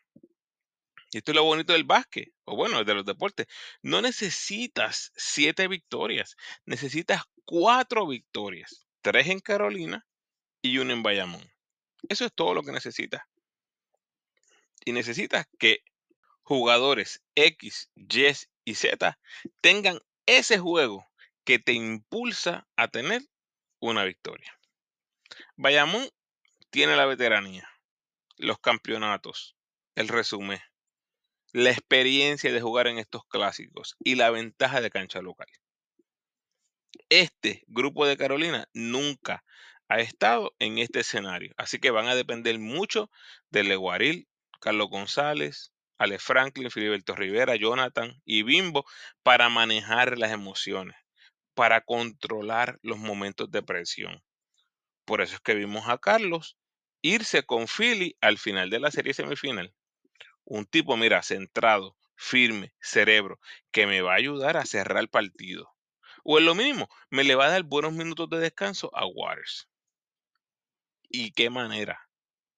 Y 1.11 1.19
esto 1.19 1.33
es 1.33 1.37
lo 1.37 1.43
bonito 1.43 1.73
del 1.73 1.83
básquet, 1.83 2.33
o 2.45 2.55
bueno, 2.55 2.85
de 2.85 2.95
los 2.95 3.05
deportes. 3.05 3.49
No 3.83 4.03
necesitas 4.03 5.11
siete 5.17 5.67
victorias, 5.67 6.37
necesitas 6.65 7.25
cuatro 7.45 8.07
victorias. 8.07 8.87
Tres 9.01 9.27
en 9.27 9.41
Carolina 9.41 10.08
y 10.63 10.79
una 10.79 10.93
en 10.93 11.03
Bayamón. 11.03 11.51
Eso 12.09 12.25
es 12.25 12.33
todo 12.35 12.55
lo 12.55 12.63
que 12.63 12.73
necesitas. 12.73 13.23
Y 14.85 14.93
necesitas 14.93 15.47
que 15.59 15.83
jugadores 16.43 17.23
X, 17.35 17.91
Y 17.95 18.27
y 18.65 18.75
Z 18.75 19.19
tengan 19.61 20.01
ese 20.27 20.59
juego 20.59 21.07
que 21.45 21.59
te 21.59 21.73
impulsa 21.73 22.67
a 22.77 22.89
tener 22.89 23.23
una 23.81 24.05
victoria. 24.05 24.59
Bayamón 25.57 26.09
tiene 26.71 26.97
la 26.97 27.07
veteranía, 27.07 27.69
los 28.37 28.59
campeonatos, 28.59 29.57
el 29.95 30.09
resumen, 30.09 30.61
la 31.53 31.71
experiencia 31.71 32.53
de 32.53 32.61
jugar 32.61 32.87
en 32.87 32.99
estos 32.99 33.25
clásicos 33.27 33.97
y 33.99 34.17
la 34.17 34.31
ventaja 34.31 34.81
de 34.81 34.91
cancha 34.91 35.23
local. 35.23 35.49
Este 37.09 37.65
grupo 37.67 38.07
de 38.07 38.17
Carolina 38.17 38.69
nunca 38.75 39.45
ha 39.89 40.01
estado 40.01 40.55
en 40.59 40.79
este 40.79 41.01
escenario, 41.01 41.55
así 41.57 41.79
que 41.79 41.91
van 41.91 42.09
a 42.09 42.15
depender 42.15 42.59
mucho 42.59 43.11
de 43.51 43.65
Leguaril, 43.65 44.29
Carlos 44.61 44.89
González, 44.91 45.73
Ale 45.99 46.19
Franklin, 46.19 46.71
Filiberto 46.71 47.15
Rivera, 47.15 47.57
Jonathan 47.57 48.21
y 48.25 48.43
Bimbo 48.43 48.85
para 49.23 49.49
manejar 49.49 50.19
las 50.19 50.33
emociones, 50.33 50.97
para 51.55 51.81
controlar 51.81 52.79
los 52.83 52.99
momentos 52.99 53.51
de 53.51 53.63
presión. 53.63 54.23
Por 55.05 55.23
eso 55.23 55.37
es 55.37 55.41
que 55.41 55.55
vimos 55.55 55.89
a 55.89 55.99
Carlos 55.99 56.57
irse 57.03 57.45
con 57.45 57.67
Philly 57.67 58.17
al 58.21 58.39
final 58.39 58.71
de 58.71 58.81
la 58.81 58.91
serie 58.91 59.15
semifinal 59.15 59.75
un 60.49 60.65
tipo, 60.65 60.97
mira, 60.97 61.23
centrado, 61.23 61.97
firme, 62.17 62.73
cerebro, 62.81 63.39
que 63.71 63.87
me 63.87 64.01
va 64.01 64.13
a 64.13 64.17
ayudar 64.17 64.57
a 64.57 64.65
cerrar 64.65 64.99
el 65.03 65.11
partido. 65.11 65.71
O 66.25 66.39
es 66.39 66.45
lo 66.45 66.55
mismo, 66.55 66.89
me 67.11 67.23
le 67.23 67.35
va 67.35 67.47
a 67.47 67.51
dar 67.51 67.63
buenos 67.65 67.93
minutos 67.93 68.31
de 68.31 68.39
descanso 68.39 68.91
a 68.95 69.07
Waters. 69.07 69.69
¿Y 71.09 71.33
qué 71.33 71.51
manera 71.51 72.09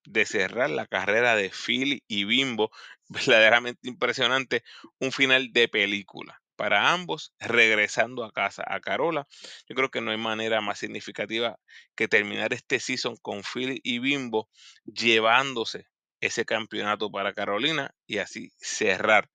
de 0.05 0.27
cerrar 0.27 0.71
la 0.71 0.87
carrera 0.87 1.37
de 1.37 1.51
Philly 1.51 2.03
y 2.09 2.25
Bimbo? 2.25 2.71
Verdaderamente 3.09 3.89
impresionante. 3.89 4.63
Un 4.99 5.13
final 5.13 5.53
de 5.53 5.69
película 5.69 6.41
para 6.57 6.93
ambos, 6.93 7.33
regresando 7.39 8.23
a 8.23 8.33
casa 8.33 8.63
a 8.67 8.81
Carola. 8.81 9.27
Yo 9.67 9.75
creo 9.75 9.91
que 9.91 10.03
no 10.03 10.11
hay 10.11 10.19
manera 10.19 10.61
más 10.61 10.79
significativa 10.79 11.59
que 11.95 12.07
terminar 12.07 12.53
este 12.53 12.81
season 12.81 13.17
con 13.17 13.43
Philly 13.43 13.81
y 13.83 13.99
Bimbo 13.99 14.51
llevándose 14.85 15.87
ese 16.21 16.45
campeonato 16.45 17.11
para 17.11 17.33
Carolina 17.33 17.95
y 18.07 18.19
así 18.19 18.53
cerrar 18.59 19.31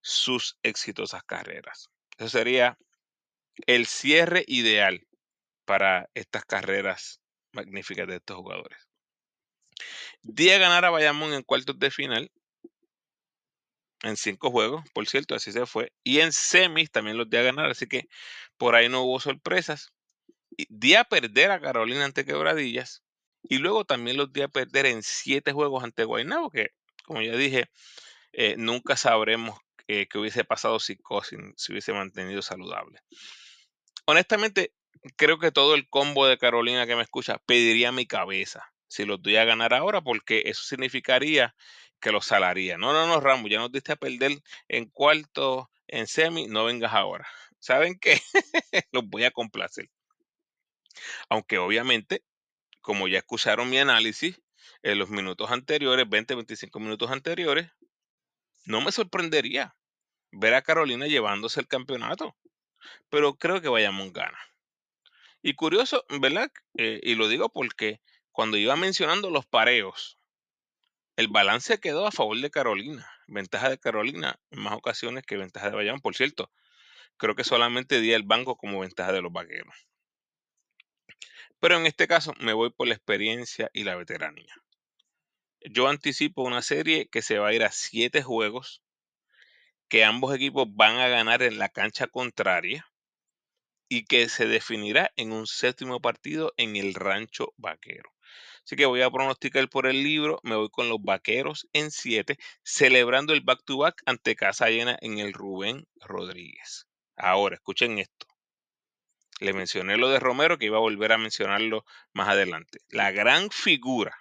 sus 0.00 0.56
exitosas 0.62 1.24
carreras. 1.24 1.90
Eso 2.18 2.28
sería 2.28 2.78
el 3.66 3.86
cierre 3.86 4.44
ideal 4.46 5.08
para 5.64 6.08
estas 6.14 6.44
carreras 6.44 7.20
magníficas 7.54 8.06
de 8.06 8.16
estos 8.16 8.36
jugadores. 8.36 8.78
Día 10.22 10.58
ganar 10.58 10.84
a 10.84 10.90
Bayamón 10.90 11.34
en 11.34 11.42
cuartos 11.42 11.78
de 11.78 11.90
final 11.90 12.30
en 14.02 14.16
cinco 14.16 14.50
juegos, 14.50 14.84
por 14.92 15.06
cierto, 15.06 15.34
así 15.34 15.50
se 15.52 15.66
fue. 15.66 15.92
Y 16.02 16.20
en 16.20 16.32
semis 16.32 16.90
también 16.90 17.16
los 17.16 17.28
di 17.28 17.38
a 17.38 17.42
ganar, 17.42 17.70
así 17.70 17.86
que 17.86 18.08
por 18.58 18.74
ahí 18.74 18.88
no 18.88 19.02
hubo 19.02 19.18
sorpresas. 19.18 19.92
Día 20.68 21.00
a 21.00 21.04
perder 21.04 21.50
a 21.50 21.60
Carolina 21.60 22.04
ante 22.04 22.24
Quebradillas 22.24 23.02
y 23.42 23.58
luego 23.58 23.84
también 23.84 24.16
los 24.16 24.32
di 24.32 24.42
a 24.42 24.48
perder 24.48 24.86
en 24.86 25.02
siete 25.02 25.52
juegos 25.52 25.82
ante 25.82 26.04
Guaynabo, 26.04 26.50
que 26.50 26.70
como 27.04 27.22
ya 27.22 27.36
dije, 27.36 27.66
eh, 28.32 28.56
nunca 28.56 28.96
sabremos 28.96 29.58
eh, 29.88 30.06
qué 30.08 30.18
hubiese 30.18 30.44
pasado 30.44 30.80
si 30.80 30.96
Cosin 30.96 31.52
se 31.56 31.72
hubiese 31.72 31.92
mantenido 31.92 32.42
saludable. 32.42 33.00
Honestamente, 34.06 34.72
creo 35.16 35.38
que 35.38 35.52
todo 35.52 35.74
el 35.74 35.88
combo 35.88 36.26
de 36.26 36.38
Carolina 36.38 36.86
que 36.86 36.96
me 36.96 37.02
escucha 37.02 37.38
pediría 37.46 37.92
mi 37.92 38.06
cabeza 38.06 38.72
si 38.88 39.04
los 39.04 39.20
doy 39.20 39.36
a 39.36 39.44
ganar 39.44 39.74
ahora, 39.74 40.02
porque 40.02 40.42
eso 40.46 40.62
significaría 40.62 41.54
que 42.00 42.12
los 42.12 42.26
salaría. 42.26 42.78
No, 42.78 42.92
no, 42.92 43.06
no, 43.06 43.20
Ramos, 43.20 43.50
ya 43.50 43.58
nos 43.58 43.72
diste 43.72 43.92
a 43.92 43.96
perder 43.96 44.40
en 44.68 44.86
cuarto, 44.86 45.70
en 45.88 46.06
semi, 46.06 46.46
no 46.46 46.64
vengas 46.64 46.92
ahora. 46.92 47.26
¿Saben 47.58 47.98
qué? 47.98 48.20
los 48.92 49.04
voy 49.08 49.24
a 49.24 49.30
complacer. 49.30 49.90
Aunque 51.28 51.58
obviamente 51.58 52.22
como 52.84 53.08
ya 53.08 53.18
escucharon 53.18 53.70
mi 53.70 53.78
análisis 53.78 54.38
en 54.82 54.98
los 54.98 55.08
minutos 55.08 55.50
anteriores, 55.50 56.06
20, 56.06 56.34
25 56.34 56.78
minutos 56.80 57.10
anteriores, 57.10 57.70
no 58.66 58.82
me 58.82 58.92
sorprendería 58.92 59.74
ver 60.30 60.52
a 60.52 60.60
Carolina 60.60 61.06
llevándose 61.06 61.60
el 61.60 61.66
campeonato. 61.66 62.36
Pero 63.08 63.36
creo 63.36 63.62
que 63.62 63.70
vayamos 63.70 64.12
gana. 64.12 64.38
Y 65.46 65.56
curioso, 65.56 66.06
¿verdad? 66.22 66.50
Eh, 66.78 67.00
y 67.02 67.16
lo 67.16 67.28
digo 67.28 67.50
porque 67.50 68.00
cuando 68.32 68.56
iba 68.56 68.76
mencionando 68.76 69.28
los 69.28 69.44
pareos, 69.44 70.18
el 71.16 71.28
balance 71.28 71.78
quedó 71.80 72.06
a 72.06 72.12
favor 72.12 72.40
de 72.40 72.50
Carolina. 72.50 73.06
Ventaja 73.26 73.68
de 73.68 73.78
Carolina 73.78 74.40
en 74.50 74.60
más 74.60 74.72
ocasiones 74.72 75.22
que 75.26 75.36
ventaja 75.36 75.68
de 75.68 75.76
Bayamón. 75.76 76.00
Por 76.00 76.16
cierto, 76.16 76.50
creo 77.18 77.34
que 77.34 77.44
solamente 77.44 78.00
di 78.00 78.14
el 78.14 78.22
banco 78.22 78.56
como 78.56 78.80
ventaja 78.80 79.12
de 79.12 79.20
los 79.20 79.34
vaqueros. 79.34 79.86
Pero 81.60 81.76
en 81.76 81.84
este 81.84 82.08
caso 82.08 82.32
me 82.40 82.54
voy 82.54 82.70
por 82.70 82.88
la 82.88 82.94
experiencia 82.94 83.68
y 83.74 83.84
la 83.84 83.96
veteranía. 83.96 84.54
Yo 85.60 85.88
anticipo 85.88 86.40
una 86.40 86.62
serie 86.62 87.10
que 87.10 87.20
se 87.20 87.38
va 87.38 87.48
a 87.48 87.52
ir 87.52 87.64
a 87.64 87.70
siete 87.70 88.22
juegos, 88.22 88.82
que 89.88 90.04
ambos 90.04 90.34
equipos 90.34 90.74
van 90.74 90.96
a 90.96 91.08
ganar 91.08 91.42
en 91.42 91.58
la 91.58 91.68
cancha 91.68 92.06
contraria 92.06 92.86
y 93.88 94.04
que 94.04 94.28
se 94.28 94.46
definirá 94.46 95.12
en 95.16 95.32
un 95.32 95.46
séptimo 95.46 96.00
partido 96.00 96.52
en 96.56 96.76
el 96.76 96.94
rancho 96.94 97.52
vaquero. 97.56 98.10
Así 98.64 98.76
que 98.76 98.86
voy 98.86 99.02
a 99.02 99.10
pronosticar 99.10 99.68
por 99.68 99.86
el 99.86 100.02
libro, 100.02 100.40
me 100.42 100.56
voy 100.56 100.70
con 100.70 100.88
los 100.88 100.98
vaqueros 101.02 101.68
en 101.72 101.90
siete, 101.90 102.38
celebrando 102.62 103.34
el 103.34 103.42
back-to-back 103.42 104.02
ante 104.06 104.36
casa 104.36 104.70
llena 104.70 104.96
en 105.00 105.18
el 105.18 105.34
Rubén 105.34 105.86
Rodríguez. 106.00 106.86
Ahora, 107.16 107.56
escuchen 107.56 107.98
esto. 107.98 108.26
Le 109.40 109.52
mencioné 109.52 109.96
lo 109.98 110.08
de 110.08 110.18
Romero, 110.18 110.58
que 110.58 110.66
iba 110.66 110.78
a 110.78 110.80
volver 110.80 111.12
a 111.12 111.18
mencionarlo 111.18 111.84
más 112.12 112.28
adelante. 112.28 112.78
La 112.88 113.10
gran 113.10 113.50
figura, 113.50 114.16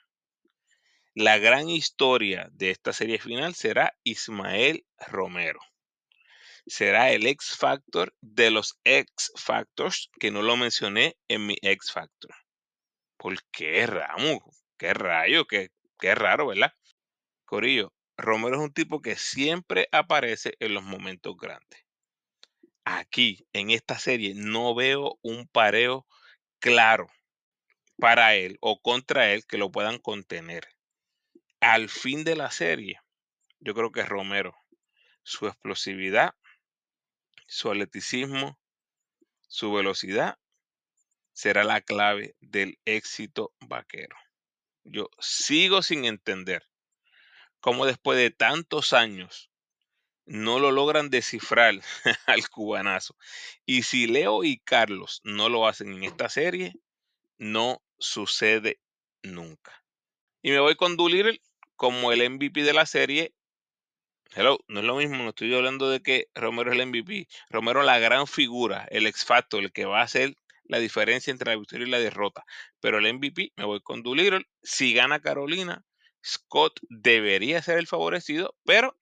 la 1.15 1.37
gran 1.37 1.69
historia 1.69 2.49
de 2.51 2.71
esta 2.71 2.91
serie 2.91 3.19
final 3.19 3.53
será 3.53 3.95
Ismael 4.03 4.85
Romero. 5.07 5.59
Será 6.65 7.11
el 7.11 7.25
X 7.27 7.55
Factor 7.57 8.13
de 8.21 8.51
los 8.51 8.79
X 8.83 9.31
Factors, 9.35 10.09
que 10.19 10.31
no 10.31 10.41
lo 10.41 10.55
mencioné 10.57 11.17
en 11.27 11.45
mi 11.45 11.57
X 11.61 11.91
Factor. 11.91 12.33
¿Por 13.17 13.35
qué, 13.51 13.85
Ramo? 13.85 14.43
¿Qué 14.77 14.93
rayo? 14.93 15.45
¿Qué, 15.45 15.69
qué 15.99 16.15
raro, 16.15 16.47
¿verdad? 16.47 16.73
Corillo, 17.45 17.93
Romero 18.17 18.55
es 18.55 18.61
un 18.61 18.73
tipo 18.73 19.01
que 19.01 19.15
siempre 19.15 19.87
aparece 19.91 20.55
en 20.59 20.73
los 20.73 20.83
momentos 20.83 21.35
grandes 21.37 21.83
aquí 22.85 23.47
en 23.53 23.71
esta 23.71 23.97
serie 23.97 24.33
no 24.35 24.75
veo 24.75 25.17
un 25.21 25.47
pareo 25.47 26.05
claro 26.59 27.07
para 27.97 28.35
él 28.35 28.57
o 28.61 28.79
contra 28.81 29.31
él 29.31 29.45
que 29.45 29.57
lo 29.57 29.71
puedan 29.71 29.99
contener. 29.99 30.67
Al 31.61 31.89
fin 31.89 32.23
de 32.23 32.35
la 32.35 32.51
serie, 32.51 32.99
yo 33.59 33.73
creo 33.73 33.91
que 33.91 34.03
Romero, 34.03 34.55
su 35.23 35.47
explosividad 35.47 36.33
su 37.53 37.69
atleticismo, 37.69 38.59
su 39.47 39.71
velocidad 39.71 40.39
será 41.33 41.63
la 41.63 41.81
clave 41.81 42.35
del 42.41 42.79
éxito 42.83 43.53
vaquero. 43.59 44.15
Yo 44.83 45.09
sigo 45.19 45.83
sin 45.83 46.05
entender 46.05 46.67
cómo 47.59 47.85
después 47.85 48.17
de 48.17 48.31
tantos 48.31 48.91
años 48.91 49.51
no 50.25 50.57
lo 50.57 50.71
logran 50.71 51.11
descifrar 51.11 51.75
al 52.25 52.49
cubanazo. 52.49 53.15
Y 53.67 53.83
si 53.83 54.07
Leo 54.07 54.43
y 54.43 54.57
Carlos 54.57 55.21
no 55.23 55.47
lo 55.47 55.67
hacen 55.67 55.93
en 55.93 56.03
esta 56.05 56.29
serie, 56.29 56.73
no 57.37 57.83
sucede 57.99 58.79
nunca. 59.21 59.85
Y 60.41 60.49
me 60.49 60.59
voy 60.59 60.75
con 60.75 60.97
Doolittle 60.97 61.39
como 61.75 62.11
el 62.11 62.27
MVP 62.27 62.63
de 62.63 62.73
la 62.73 62.87
serie. 62.87 63.35
Hello, 64.35 64.59
no 64.67 64.79
es 64.79 64.85
lo 64.85 64.95
mismo, 64.95 65.17
no 65.17 65.29
estoy 65.29 65.53
hablando 65.53 65.89
de 65.89 66.01
que 66.01 66.27
Romero 66.33 66.71
es 66.71 66.79
el 66.79 66.87
MVP. 66.87 67.27
Romero 67.49 67.83
la 67.83 67.99
gran 67.99 68.25
figura, 68.25 68.87
el 68.89 69.05
ex 69.05 69.25
facto, 69.25 69.59
el 69.59 69.71
que 69.71 69.85
va 69.85 69.99
a 69.99 70.03
hacer 70.03 70.35
la 70.65 70.79
diferencia 70.79 71.31
entre 71.31 71.51
la 71.51 71.57
victoria 71.57 71.85
y 71.85 71.89
la 71.89 71.99
derrota. 71.99 72.43
Pero 72.79 72.97
el 72.97 73.13
MVP 73.13 73.53
me 73.55 73.65
voy 73.65 73.81
con 73.81 74.01
Doolittle. 74.01 74.45
Si 74.63 74.93
gana 74.93 75.19
Carolina, 75.19 75.85
Scott 76.25 76.79
debería 76.89 77.61
ser 77.61 77.77
el 77.77 77.87
favorecido, 77.87 78.55
pero 78.65 78.97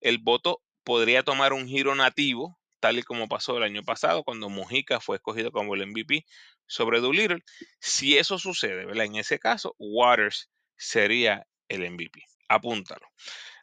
el 0.00 0.18
voto 0.18 0.62
podría 0.84 1.22
tomar 1.22 1.52
un 1.52 1.66
giro 1.66 1.94
nativo, 1.94 2.58
tal 2.80 2.98
y 2.98 3.02
como 3.02 3.28
pasó 3.28 3.56
el 3.58 3.64
año 3.64 3.82
pasado, 3.82 4.24
cuando 4.24 4.48
Mojica 4.48 5.00
fue 5.00 5.16
escogido 5.16 5.52
como 5.52 5.74
el 5.74 5.86
MVP 5.86 6.24
sobre 6.66 7.00
Doolittle. 7.00 7.42
Si 7.80 8.16
eso 8.16 8.38
sucede, 8.38 8.86
¿verdad? 8.86 9.04
En 9.04 9.16
ese 9.16 9.38
caso, 9.38 9.74
Waters 9.78 10.48
sería 10.76 11.46
el 11.68 11.90
MVP. 11.90 12.22
Apúntalo. 12.48 13.06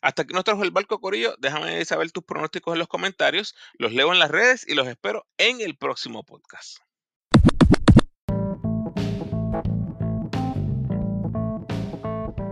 Hasta 0.02 0.26
que 0.26 0.34
nos 0.34 0.44
trajo 0.44 0.64
el 0.64 0.72
barco 0.72 1.00
Corillo, 1.00 1.36
déjame 1.40 1.84
saber 1.86 2.12
tus 2.12 2.24
pronósticos 2.24 2.74
en 2.74 2.80
los 2.80 2.88
comentarios. 2.88 3.56
Los 3.78 3.94
leo 3.94 4.14
en 4.14 4.20
las 4.20 4.32
redes 4.32 4.66
y 4.68 4.76
los 4.76 4.88
espero 4.88 5.26
en 5.38 5.62
el 5.62 5.78
próximo 5.78 6.24
podcast. 6.24 6.87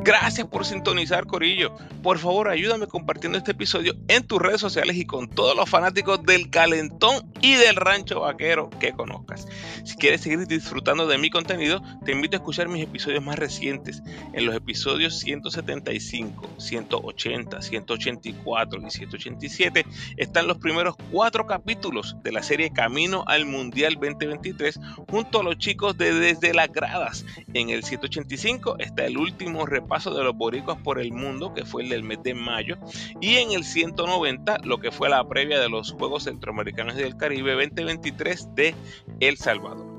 Gracias 0.06 0.46
por 0.46 0.68
sintonizar, 0.68 1.26
Corillo. 1.26 1.76
Por 2.04 2.20
favor, 2.20 2.50
ayúdame 2.50 2.86
compartiendo 2.86 3.40
este 3.40 3.54
episodio 3.54 3.96
en 4.08 4.22
tus 4.22 4.40
redes 4.40 4.62
sociales 4.62 4.98
y 4.98 5.06
con 5.06 5.28
todos 5.28 5.58
los 5.58 5.68
fanáticos 5.68 6.22
del 6.22 6.52
calentón 6.52 7.34
y 7.42 7.56
del 7.56 7.76
rancho 7.76 8.20
vaquero 8.20 8.70
que 8.80 8.92
conozcas. 8.92 9.48
Si 9.84 9.96
quieres 9.96 10.22
seguir 10.22 10.46
disfrutando 10.46 11.08
de 11.08 11.18
mi 11.18 11.32
contenido, 11.32 11.82
te 12.06 12.12
invito 12.12 12.38
a 12.38 12.38
escuchar 12.38 12.70
mis 12.70 12.84
episodios 12.84 13.24
más 13.24 13.40
recientes. 13.40 14.04
En 14.34 14.46
los 14.46 14.56
episodios 14.56 15.18
175, 15.22 16.50
180, 16.60 17.64
184 17.64 18.82
y 18.86 18.92
187 18.92 19.86
están 20.18 20.46
los 20.46 20.60
primeros 20.60 20.96
cuatro 21.12 21.48
capítulos 21.48 22.16
de 22.22 22.32
la 22.32 22.44
serie 22.44 22.72
Camino 22.72 23.24
al 23.26 23.48
Mundial 23.48 23.96
2023 23.96 24.80
junto 25.10 25.40
a 25.40 25.44
los 25.44 25.58
chicos 25.58 25.98
de 25.98 26.14
Desde 26.14 26.54
las 26.54 26.72
Gradas. 26.72 27.26
En 27.56 27.72
el 27.72 27.84
185 27.84 28.78
está 28.78 29.06
el 29.06 29.18
último 29.18 29.66
repaso 29.96 30.14
de 30.14 30.24
los 30.26 30.36
boricuas 30.36 30.78
por 30.84 31.00
el 31.00 31.14
mundo, 31.14 31.54
que 31.54 31.64
fue 31.64 31.84
el 31.84 31.90
del 31.90 32.04
mes 32.04 32.22
de 32.22 32.34
mayo, 32.34 32.78
y 33.22 33.36
en 33.36 33.54
el 33.54 33.64
190 33.64 34.58
lo 34.64 34.78
que 34.80 34.92
fue 34.92 35.08
la 35.10 35.26
previa 35.26 35.58
de 35.60 35.70
los 35.70 35.94
Juegos 35.94 36.24
Centroamericanos 36.24 36.96
y 36.96 36.98
del 36.98 37.16
Caribe 37.16 37.54
2023 37.54 38.56
de 38.56 38.76
El 39.22 39.38
Salvador. 39.38 39.95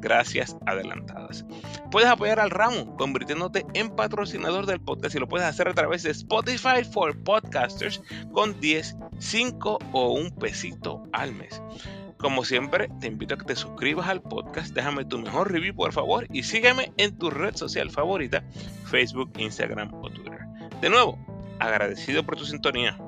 gracias 0.00 0.56
adelantadas. 0.66 1.44
Puedes 1.90 2.08
apoyar 2.08 2.40
al 2.40 2.50
ramo 2.50 2.96
convirtiéndote 2.96 3.66
en 3.74 3.90
patrocinador 3.90 4.66
del 4.66 4.80
podcast 4.80 5.14
y 5.14 5.18
lo 5.18 5.28
puedes 5.28 5.46
hacer 5.46 5.68
a 5.68 5.74
través 5.74 6.02
de 6.02 6.10
Spotify 6.10 6.84
for 6.90 7.16
Podcasters 7.22 8.02
con 8.32 8.58
10, 8.60 8.96
5 9.18 9.78
o 9.92 10.12
un 10.12 10.30
pesito 10.30 11.02
al 11.12 11.34
mes. 11.34 11.62
Como 12.18 12.44
siempre, 12.44 12.88
te 13.00 13.06
invito 13.06 13.34
a 13.34 13.38
que 13.38 13.44
te 13.44 13.54
suscribas 13.54 14.08
al 14.08 14.20
podcast, 14.20 14.74
déjame 14.74 15.04
tu 15.04 15.18
mejor 15.18 15.52
review 15.52 15.74
por 15.74 15.92
favor 15.92 16.26
y 16.32 16.42
sígueme 16.42 16.92
en 16.96 17.16
tu 17.16 17.30
red 17.30 17.54
social 17.54 17.90
favorita, 17.90 18.42
Facebook, 18.86 19.30
Instagram 19.38 19.94
o 19.94 20.10
Twitter. 20.10 20.40
De 20.80 20.90
nuevo, 20.90 21.16
agradecido 21.60 22.24
por 22.24 22.36
tu 22.36 22.44
sintonía. 22.44 22.98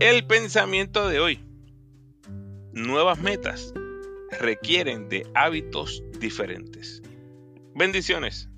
El 0.00 0.26
pensamiento 0.26 1.08
de 1.08 1.20
hoy. 1.20 1.40
Nuevas 2.72 3.20
metas 3.20 3.72
requieren 4.40 5.08
de 5.08 5.24
hábitos 5.34 6.02
diferentes. 6.18 7.00
Bendiciones. 7.76 8.48